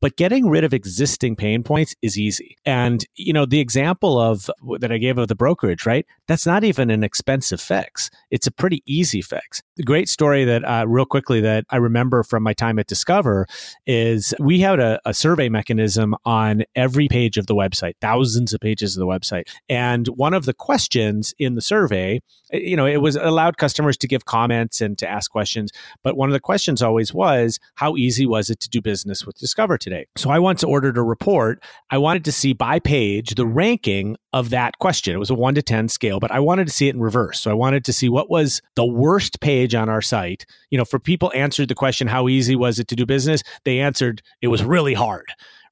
But 0.00 0.16
getting 0.16 0.48
rid 0.48 0.64
of 0.64 0.74
existing 0.74 1.36
pain 1.36 1.62
points 1.62 1.94
is 2.02 2.18
easy. 2.18 2.56
And, 2.66 3.04
you 3.14 3.32
know, 3.32 3.46
the 3.46 3.60
example 3.60 4.20
of 4.20 4.50
that 4.78 4.92
I 4.92 4.98
gave 4.98 5.18
of 5.18 5.28
the 5.28 5.34
brokerage, 5.34 5.86
right? 5.86 6.06
That's 6.28 6.46
not 6.46 6.64
even 6.64 6.90
an 6.90 7.04
expensive 7.04 7.60
fix. 7.60 8.10
It's 8.30 8.46
a 8.46 8.50
pretty 8.50 8.82
easy 8.86 9.22
fix. 9.22 9.62
The 9.76 9.82
great 9.82 10.08
story 10.08 10.44
that, 10.44 10.64
uh, 10.64 10.86
real 10.88 11.04
quickly, 11.04 11.40
that 11.42 11.64
I 11.70 11.76
remember 11.76 12.22
from 12.22 12.42
my 12.42 12.52
time 12.52 12.78
at 12.78 12.86
Discover 12.86 13.46
is 13.86 14.34
we 14.40 14.60
had 14.60 14.80
a, 14.80 15.00
a 15.04 15.14
survey 15.14 15.48
mechanism 15.48 16.14
on 16.24 16.64
every 16.74 17.08
page 17.08 17.36
of 17.36 17.46
the 17.46 17.54
website, 17.54 17.94
thousands 18.00 18.52
of 18.52 18.60
pages 18.60 18.96
of 18.96 19.00
the 19.00 19.06
website. 19.06 19.48
And 19.68 20.08
one 20.08 20.34
of 20.34 20.46
the 20.46 20.54
questions 20.54 21.34
in 21.38 21.54
the 21.54 21.62
survey, 21.62 22.20
you 22.52 22.76
know, 22.76 22.86
it 22.86 22.98
was 22.98 23.16
allowed 23.16 23.56
customers 23.56 23.96
to 23.98 24.08
give 24.08 24.24
comments 24.24 24.80
and 24.80 24.96
to 24.98 25.08
ask 25.08 25.30
questions. 25.30 25.70
But 26.02 26.16
one 26.16 26.28
of 26.28 26.32
the 26.32 26.40
questions 26.40 26.82
always 26.82 27.12
was, 27.12 27.58
how 27.74 27.96
easy 27.96 28.26
was 28.26 28.50
it 28.50 28.60
to 28.60 28.68
do 28.68 28.80
business 28.80 29.26
with 29.26 29.36
Discover 29.38 29.78
today. 29.78 30.06
So 30.16 30.30
I 30.30 30.38
once 30.38 30.64
ordered 30.64 30.96
a 30.96 31.02
report. 31.02 31.62
I 31.90 31.98
wanted 31.98 32.24
to 32.24 32.32
see 32.32 32.52
by 32.52 32.78
page 32.78 33.34
the 33.34 33.46
ranking 33.46 34.16
of 34.32 34.50
that 34.50 34.78
question. 34.78 35.14
It 35.14 35.18
was 35.18 35.30
a 35.30 35.34
one 35.34 35.54
to 35.54 35.62
10 35.62 35.88
scale, 35.88 36.20
but 36.20 36.30
I 36.30 36.40
wanted 36.40 36.66
to 36.66 36.72
see 36.72 36.88
it 36.88 36.94
in 36.94 37.00
reverse. 37.00 37.40
So 37.40 37.50
I 37.50 37.54
wanted 37.54 37.84
to 37.86 37.92
see 37.92 38.08
what 38.08 38.28
was 38.28 38.60
the 38.74 38.84
worst 38.84 39.40
page 39.40 39.74
on 39.74 39.88
our 39.88 40.02
site. 40.02 40.44
You 40.70 40.78
know, 40.78 40.84
for 40.84 40.98
people 40.98 41.32
answered 41.34 41.68
the 41.68 41.74
question, 41.74 42.06
how 42.06 42.28
easy 42.28 42.56
was 42.56 42.78
it 42.78 42.88
to 42.88 42.96
do 42.96 43.06
business? 43.06 43.42
They 43.64 43.80
answered, 43.80 44.22
it 44.42 44.48
was 44.48 44.62
really 44.62 44.94
hard 44.94 45.26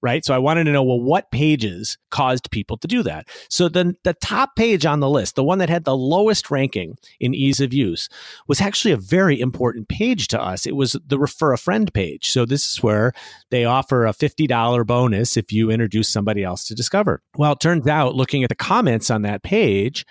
right? 0.04 0.24
So 0.24 0.34
I 0.34 0.38
wanted 0.38 0.64
to 0.64 0.72
know, 0.72 0.82
well, 0.82 1.00
what 1.00 1.30
pages 1.30 1.96
caused 2.10 2.50
people 2.50 2.76
to 2.76 2.86
do 2.86 3.02
that? 3.02 3.26
So 3.48 3.70
then 3.70 3.96
the 4.04 4.12
top 4.12 4.54
page 4.54 4.84
on 4.84 5.00
the 5.00 5.08
list, 5.08 5.34
the 5.34 5.42
one 5.42 5.58
that 5.58 5.70
had 5.70 5.84
the 5.84 5.96
lowest 5.96 6.50
ranking 6.50 6.96
in 7.18 7.34
ease 7.34 7.60
of 7.60 7.72
use, 7.72 8.10
was 8.46 8.60
actually 8.60 8.92
a 8.92 8.98
very 8.98 9.40
important 9.40 9.88
page 9.88 10.28
to 10.28 10.40
us. 10.40 10.66
It 10.66 10.76
was 10.76 10.94
the 11.06 11.18
refer 11.18 11.54
a 11.54 11.58
friend 11.58 11.92
page. 11.92 12.30
So 12.30 12.44
this 12.44 12.70
is 12.70 12.82
where 12.82 13.12
they 13.50 13.64
offer 13.64 14.04
a 14.04 14.12
$50 14.12 14.86
bonus 14.86 15.38
if 15.38 15.50
you 15.50 15.70
introduce 15.70 16.08
somebody 16.08 16.44
else 16.44 16.64
to 16.64 16.74
Discover. 16.74 17.22
Well, 17.38 17.52
it 17.52 17.60
turns 17.60 17.86
out 17.86 18.14
looking 18.14 18.42
at 18.42 18.50
the 18.50 18.54
comments 18.54 19.10
on 19.10 19.22
that 19.22 19.42
page, 19.42 20.04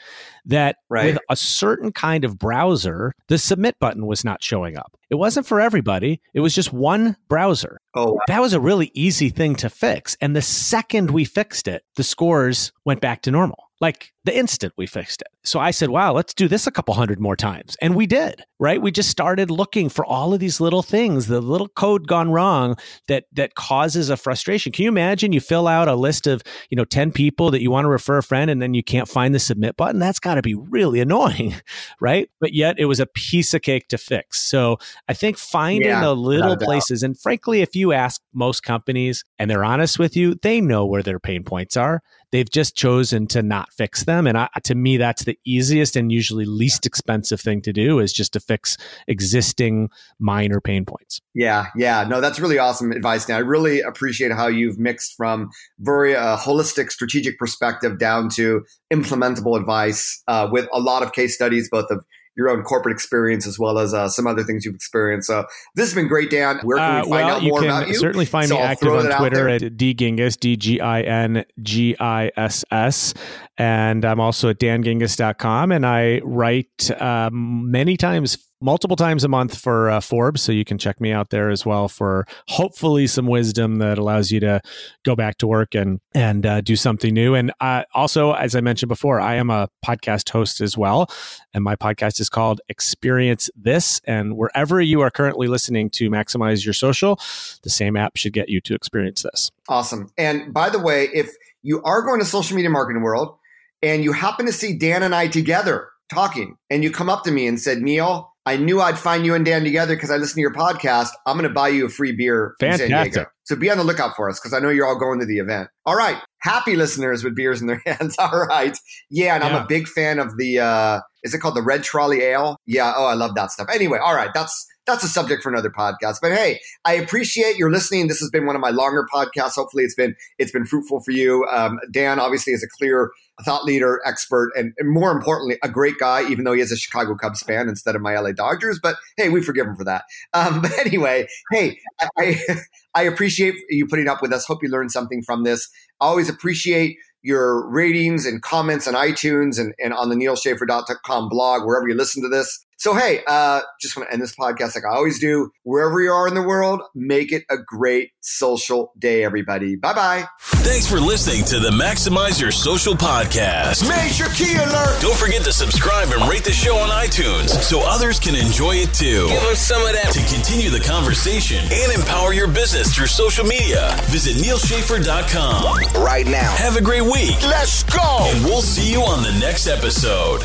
that 0.45 0.77
Right. 0.89 1.13
with 1.13 1.19
a 1.29 1.36
certain 1.36 1.91
kind 1.91 2.23
of 2.25 2.38
browser, 2.38 3.13
the 3.27 3.38
submit 3.38 3.79
button 3.79 4.06
was 4.06 4.23
not 4.23 4.43
showing 4.43 4.77
up. 4.77 4.95
It 5.10 5.15
wasn't 5.15 5.45
for 5.45 5.60
everybody, 5.62 6.21
it 6.34 6.39
was 6.39 6.53
just 6.56 6.73
one 6.73 7.15
browser. 7.29 7.79
Oh, 7.95 8.19
That 8.27 8.41
was 8.41 8.53
a 8.53 8.60
really 8.60 8.91
easy 8.93 9.29
thing 9.29 9.56
to 9.56 9.69
fix. 9.69 10.15
And 10.21 10.36
the 10.36 10.41
second 10.41 11.12
we 11.12 11.25
fixed 11.25 11.67
it, 11.67 11.84
the 11.95 12.03
scores 12.03 12.71
went 12.86 13.01
back 13.01 13.21
to 13.23 13.32
normal. 13.32 13.69
Like 13.82 14.12
the 14.25 14.38
instant 14.38 14.73
we 14.77 14.88
fixed 14.88 15.21
it. 15.21 15.27
So 15.43 15.59
I 15.59 15.71
said, 15.71 15.89
wow, 15.89 16.13
let's 16.13 16.33
do 16.33 16.47
this 16.47 16.65
a 16.67 16.71
couple 16.71 16.93
hundred 16.93 17.19
more 17.19 17.36
times. 17.36 17.75
And 17.81 17.95
we 17.95 18.07
did, 18.07 18.43
right? 18.59 18.81
We 18.81 18.91
just 18.91 19.09
started 19.09 19.51
looking 19.51 19.89
for 19.89 20.05
all 20.05 20.33
of 20.33 20.39
these 20.39 20.62
little 20.62 20.81
things, 20.81 21.27
the 21.27 21.41
little 21.41 21.67
code 21.67 22.07
gone 22.07 22.31
wrong 22.31 22.77
that 23.09 23.25
that 23.33 23.55
causes 23.55 24.09
a 24.09 24.15
frustration. 24.15 24.71
Can 24.71 24.83
you 24.83 24.89
imagine 24.89 25.33
you 25.33 25.41
fill 25.41 25.67
out 25.67 25.89
a 25.89 25.95
list 25.95 26.25
of, 26.27 26.41
you 26.69 26.77
know, 26.77 26.86
10 26.86 27.12
people 27.12 27.51
that 27.51 27.62
you 27.62 27.69
want 27.71 27.83
to 27.86 27.89
refer 27.89 28.17
a 28.19 28.23
friend 28.23 28.49
and 28.49 28.62
then 28.62 28.73
you 28.73 28.83
can't 28.83 29.09
find 29.09 29.36
the 29.36 29.39
submit 29.39 29.75
button? 29.75 29.99
That's 29.99 30.19
got 30.19 30.36
to 30.36 30.41
be 30.41 30.55
really 30.55 31.01
annoying, 31.01 31.55
right? 31.99 32.29
But 32.39 32.53
yet 32.53 32.79
it 32.79 32.86
was 32.86 33.01
a 33.01 33.05
piece 33.07 33.53
of 33.53 33.62
cake 33.62 33.89
to 33.89 33.97
fix. 33.97 34.41
So 34.41 34.77
I 35.09 35.13
think 35.13 35.38
finding 35.38 35.81
Yeah, 35.81 35.99
the 35.99 36.15
little 36.15 36.45
without 36.45 36.62
a 36.62 36.65
doubt. 36.65 36.67
places, 36.67 37.03
and 37.03 37.19
frankly, 37.19 37.62
if 37.62 37.75
you 37.75 37.91
ask 37.91 38.21
most 38.33 38.63
companies 38.63 39.25
and 39.38 39.49
they're 39.51 39.65
honest 39.65 39.99
with 39.99 40.15
you, 40.15 40.36
they 40.41 40.62
know 40.62 40.86
where 40.86 41.03
their 41.03 41.19
pain 41.19 41.43
points 41.43 41.75
are. 41.75 42.01
They've 42.31 42.49
just 42.49 42.75
chosen 42.75 43.27
to 43.27 43.43
not 43.43 43.71
fix 43.73 44.05
them. 44.05 44.12
And 44.28 44.38
I, 44.38 44.49
to 44.63 44.76
me, 44.76 44.97
that's 44.97 45.23
the 45.23 45.38
easiest 45.45 45.95
and 45.95 46.12
usually 46.12 46.45
least 46.45 46.86
expensive 46.86 47.41
thing 47.41 47.62
to 47.63 47.73
do 47.73 47.99
is 47.99 48.13
just 48.13 48.34
to 48.34 48.39
fix 48.39 48.78
existing 49.08 49.89
minor 50.19 50.62
pain 50.62 50.86
points. 50.86 51.21
Yeah, 51.34 51.67
yeah. 51.76 52.06
No, 52.08 52.21
that's 52.21 52.39
really 52.39 52.58
awesome 52.58 52.91
advice. 52.91 53.28
Now, 53.28 53.38
I 53.38 53.39
really 53.39 53.82
appreciate 53.82 54.32
how 54.32 54.47
you've 54.47 54.78
mixed 54.78 55.15
from 55.15 55.49
very 55.80 56.15
uh, 56.15 56.38
holistic 56.38 56.91
strategic 56.91 57.38
perspective 57.39 57.99
down 57.99 58.30
to 58.36 58.63
implementable 58.93 59.60
advice 59.60 60.21
uh, 60.28 60.47
with 60.52 60.67
a 60.71 60.80
lot 60.80 61.04
of 61.04 61.13
case 61.13 61.36
studies, 61.36 61.69
both 61.69 61.89
of 61.89 62.04
your 62.36 62.50
own 62.50 62.63
corporate 62.63 62.93
experience 62.93 63.46
as 63.48 63.60
well 63.60 63.78
as 63.78 63.93
uh, 63.93 64.10
some 64.10 64.26
other 64.28 64.43
things 64.43 64.65
you've 64.65 64.76
experienced. 64.76 65.28
So 65.28 65.46
this 65.76 65.88
has 65.88 65.93
been 65.93 66.08
great, 66.08 66.30
Dan. 66.32 66.60
Where 66.63 66.78
can 66.78 66.91
Uh, 66.91 67.04
we 67.04 67.10
find 67.10 67.10
well, 67.28 67.36
out 67.36 67.43
you 67.43 67.50
more 67.50 67.60
can 67.62 67.69
about 67.69 67.88
you? 67.88 67.93
certainly 67.96 68.26
find 68.26 68.48
So 68.48 68.56
me 68.56 68.62
I'll 68.62 68.67
active 68.67 68.93
on 68.93 69.17
Twitter 69.19 69.50
at 69.50 69.62
dgingiss, 69.62 70.39
D 70.39 70.56
G 70.58 70.80
I 70.82 71.02
N 71.02 71.46
G 71.62 71.96
I 72.00 72.32
S 72.36 72.65
S. 72.72 73.13
And 73.58 74.04
I'm 74.04 74.19
also 74.19 74.50
at 74.50 74.60
dangingiss.com. 74.60 75.72
And 75.72 75.86
I 75.86 76.22
write 76.24 76.89
um, 77.00 77.69
many 77.69 77.98
times, 77.98 78.38
multiple 78.63 78.95
times 78.95 79.26
a 79.26 79.28
month 79.28 79.58
for 79.58 79.89
uh, 79.89 79.99
Forbes. 79.99 80.41
So 80.41 80.52
you 80.52 80.63
can 80.63 80.78
check 80.78 81.02
me 81.02 81.12
out 81.12 81.30
there 81.30 81.49
as 81.49 81.65
well 81.65 81.89
for 81.89 82.26
hopefully 82.47 83.08
some 83.08 83.28
wisdom 83.28 83.76
that 83.76 83.97
allows 83.97 84.32
you 84.32 84.39
to 84.39 84.62
go 85.04 85.15
back 85.15 85.38
to 85.39 85.47
work 85.47 85.76
and, 85.76 85.99
and 86.15 86.45
uh, 86.45 86.62
do 86.62 86.78
something 86.78 87.13
new. 87.13 87.36
And 87.36 87.52
uh, 87.60 87.84
also, 87.93 88.32
as 88.32 88.56
I 88.56 88.62
mentioned 88.62 88.88
before, 88.88 89.19
I 89.19 89.36
am 89.36 89.49
a 89.49 89.69
podcast 89.86 90.30
host 90.30 90.62
as 90.62 90.78
well. 90.78 91.12
And 91.54 91.63
my 91.63 91.76
podcast 91.76 92.21
is 92.21 92.30
called 92.30 92.62
Experience 92.69 93.49
This. 93.56 93.99
And 94.06 94.38
wherever 94.38 94.80
you 94.80 95.02
are 95.02 95.12
currently 95.12 95.47
listening 95.47 95.89
to 95.91 96.10
Maximize 96.10 96.63
Your 96.63 96.73
Social, 96.73 97.19
the 97.63 97.69
same 97.69 97.97
app 97.97 98.15
should 98.15 98.34
get 98.34 98.47
you 98.47 98.62
to 98.62 98.73
experience 98.73 99.23
this. 99.23 99.52
Awesome. 99.67 100.10
And 100.17 100.54
by 100.54 100.69
the 100.69 100.80
way, 100.80 101.10
if 101.13 101.36
you 101.62 101.84
are 101.84 102.02
going 102.02 102.19
to 102.19 102.26
social 102.26 102.56
media 102.56 102.69
marketing 102.69 103.04
world 103.04 103.38
and 103.82 104.04
you 104.04 104.13
happen 104.13 104.45
to 104.45 104.54
see 104.54 104.78
Dan 104.78 105.04
and 105.04 105.13
I 105.13 105.28
together 105.28 105.89
talking, 106.13 106.58
and 106.69 106.84
you 106.84 106.91
come 106.91 107.10
up 107.10 107.23
to 107.23 107.32
me 107.32 107.47
and 107.47 107.60
said, 107.60 107.80
Neal, 107.80 108.33
I 108.45 108.58
knew 108.58 108.82
I'd 108.82 108.99
find 108.99 109.25
you 109.25 109.36
and 109.36 109.45
Dan 109.45 109.63
together 109.63 109.95
because 109.95 110.12
I 110.12 110.17
listen 110.17 110.36
to 110.36 110.41
your 110.41 110.53
podcast. 110.53 111.10
I'm 111.25 111.38
going 111.38 111.47
to 111.47 111.53
buy 111.53 111.69
you 111.69 111.86
a 111.86 111.89
free 111.89 112.12
beer 112.12 112.56
from 112.60 112.77
San 112.77 112.89
Diego. 112.89 113.25
So 113.45 113.56
be 113.56 113.69
on 113.69 113.77
the 113.77 113.84
lookout 113.84 114.15
for 114.15 114.29
us 114.29 114.39
because 114.39 114.53
I 114.53 114.60
know 114.60 114.69
you're 114.69 114.86
all 114.86 114.99
going 114.99 115.19
to 115.19 115.25
the 115.25 115.38
event. 115.38 115.69
All 115.86 115.95
right. 115.95 116.17
Happy 116.39 116.75
listeners 116.75 117.23
with 117.23 117.36
beers 117.36 117.62
in 117.62 117.67
their 117.67 117.82
hands. 117.86 118.15
All 118.19 118.45
right. 118.47 118.77
Yeah. 119.10 119.36
And 119.36 119.43
I'm 119.43 119.56
a 119.56 119.65
big 119.65 119.88
fan 119.88 120.19
of 120.19 120.38
the, 120.38 120.60
uh, 120.60 120.99
is 121.23 121.34
it 121.34 121.39
called 121.39 121.56
the 121.56 121.62
Red 121.62 121.84
Trolley 121.84 122.21
Ale? 122.21 122.58
Yeah. 122.65 122.93
Oh, 122.95 123.06
I 123.06 123.13
love 123.13 123.36
that 123.36 123.51
stuff. 123.51 123.67
Anyway. 123.73 123.97
All 123.97 124.15
right. 124.15 124.32
That's, 124.34 124.67
that's 124.86 125.03
a 125.03 125.08
subject 125.08 125.43
for 125.43 125.49
another 125.49 125.69
podcast. 125.69 126.17
But 126.21 126.34
hey, 126.34 126.60
I 126.86 126.93
appreciate 126.93 127.58
your 127.58 127.71
listening. 127.71 128.08
This 128.08 128.19
has 128.19 128.29
been 128.29 128.45
one 128.45 128.56
of 128.56 128.62
my 128.62 128.69
longer 128.69 129.06
podcasts. 129.13 129.56
Hopefully, 129.56 129.84
it's 129.84 129.95
been 129.95 130.15
it's 130.39 130.51
been 130.51 130.65
fruitful 130.65 131.01
for 131.01 131.12
you. 131.12 131.45
Um, 131.51 131.79
Dan 131.91 132.19
obviously 132.19 132.53
is 132.53 132.63
a 132.63 132.67
clear 132.77 133.12
thought 133.41 133.63
leader, 133.63 134.00
expert, 134.06 134.52
and, 134.56 134.74
and 134.78 134.91
more 134.91 135.12
importantly, 135.12 135.58
a 135.63 135.69
great 135.69 135.98
guy. 135.98 136.28
Even 136.30 136.43
though 136.43 136.54
he 136.54 136.62
is 136.62 136.72
a 136.72 136.78
Chicago 136.78 137.15
Cubs 137.15 137.41
fan 137.41 137.67
instead 137.67 137.96
of 137.96 138.02
my 138.02 138.17
LA 138.17 138.32
Dodgers, 138.32 138.80
but 138.82 138.96
hey, 139.17 139.30
we 139.30 139.41
forgive 139.41 139.65
him 139.65 139.76
for 139.76 139.84
that. 139.84 140.04
Um, 140.34 140.62
but 140.62 140.78
anyway, 140.80 141.28
hey, 141.52 141.80
I, 142.00 142.08
I 142.17 142.56
I 142.96 143.04
appreciate 143.04 143.56
you 143.69 143.88
putting 143.88 144.08
up 144.08 144.22
with 144.22 144.32
us. 144.32 144.46
Hope 144.46 144.62
you 144.62 144.69
learned 144.69 144.91
something 144.91 145.24
from 145.24 145.43
this. 145.43 145.69
Always 146.00 146.30
appreciate 146.30 146.98
your 147.24 147.67
ratings 147.69 148.26
and 148.26 148.41
comments 148.41 148.88
on 148.88 148.93
iTunes 148.93 149.60
and, 149.60 149.74
and 149.80 149.93
on 149.93 150.10
the 150.10 150.15
nealschaffer.com 150.15 151.30
blog, 151.30 151.65
wherever 151.65 151.88
you 151.88 151.96
listen 151.96 152.22
to 152.22 152.30
this. 152.30 152.65
So, 152.77 152.93
hey, 152.95 153.21
uh, 153.27 153.62
just 153.79 153.95
want 153.95 154.09
to 154.09 154.13
end 154.13 154.21
this 154.21 154.36
podcast 154.36 154.75
like 154.75 154.83
I 154.86 154.95
always 154.95 155.19
do. 155.19 155.51
Wherever 155.63 156.01
you 156.01 156.12
are 156.12 156.27
in 156.27 156.33
the 156.33 156.41
world, 156.41 156.81
make 156.95 157.31
it 157.31 157.43
a 157.49 157.57
great 157.57 158.12
social 158.21 158.91
day, 158.99 159.23
everybody. 159.23 159.75
Bye 159.75 159.93
bye. 159.93 160.27
Thanks 160.39 160.88
for 160.89 160.99
listening 160.99 161.45
to 161.45 161.59
the 161.59 161.69
Maximize 161.71 162.41
Your 162.41 162.51
Social 162.51 162.93
podcast. 162.93 163.88
Major 163.88 164.25
key 164.36 164.55
alert. 164.55 165.01
Don't 165.01 165.15
forget 165.17 165.43
to 165.43 165.53
subscribe 165.53 166.09
and 166.09 166.29
rate 166.29 166.43
the 166.43 166.51
show 166.51 166.75
on 166.77 166.89
iTunes 166.89 167.49
so 167.49 167.81
others 167.86 168.19
can 168.19 168.36
enjoy 168.36 168.75
it 168.75 168.93
too. 168.93 169.27
Give 169.27 169.41
them 169.41 169.55
some 169.55 169.81
of 169.86 169.93
that. 169.93 170.12
To 170.13 170.19
continue 170.36 170.69
the 170.69 170.79
conversation 170.79 171.57
and 171.71 171.91
empower 171.93 172.33
your 172.33 172.47
business 172.47 172.93
through 172.95 173.07
social 173.07 173.45
media, 173.45 173.95
visit 174.09 174.36
nealschaffer.com. 174.43 176.03
right 176.03 176.25
now. 176.25 176.51
Have 176.55 176.75
a 176.77 176.81
great 176.81 177.03
week, 177.03 177.41
Let's 177.43 177.83
go. 177.83 178.01
and 178.21 178.43
we'll 178.45 178.62
see 178.62 178.91
you 178.91 179.01
on 179.01 179.23
the 179.23 179.31
next 179.39 179.67
episode. 179.67 180.41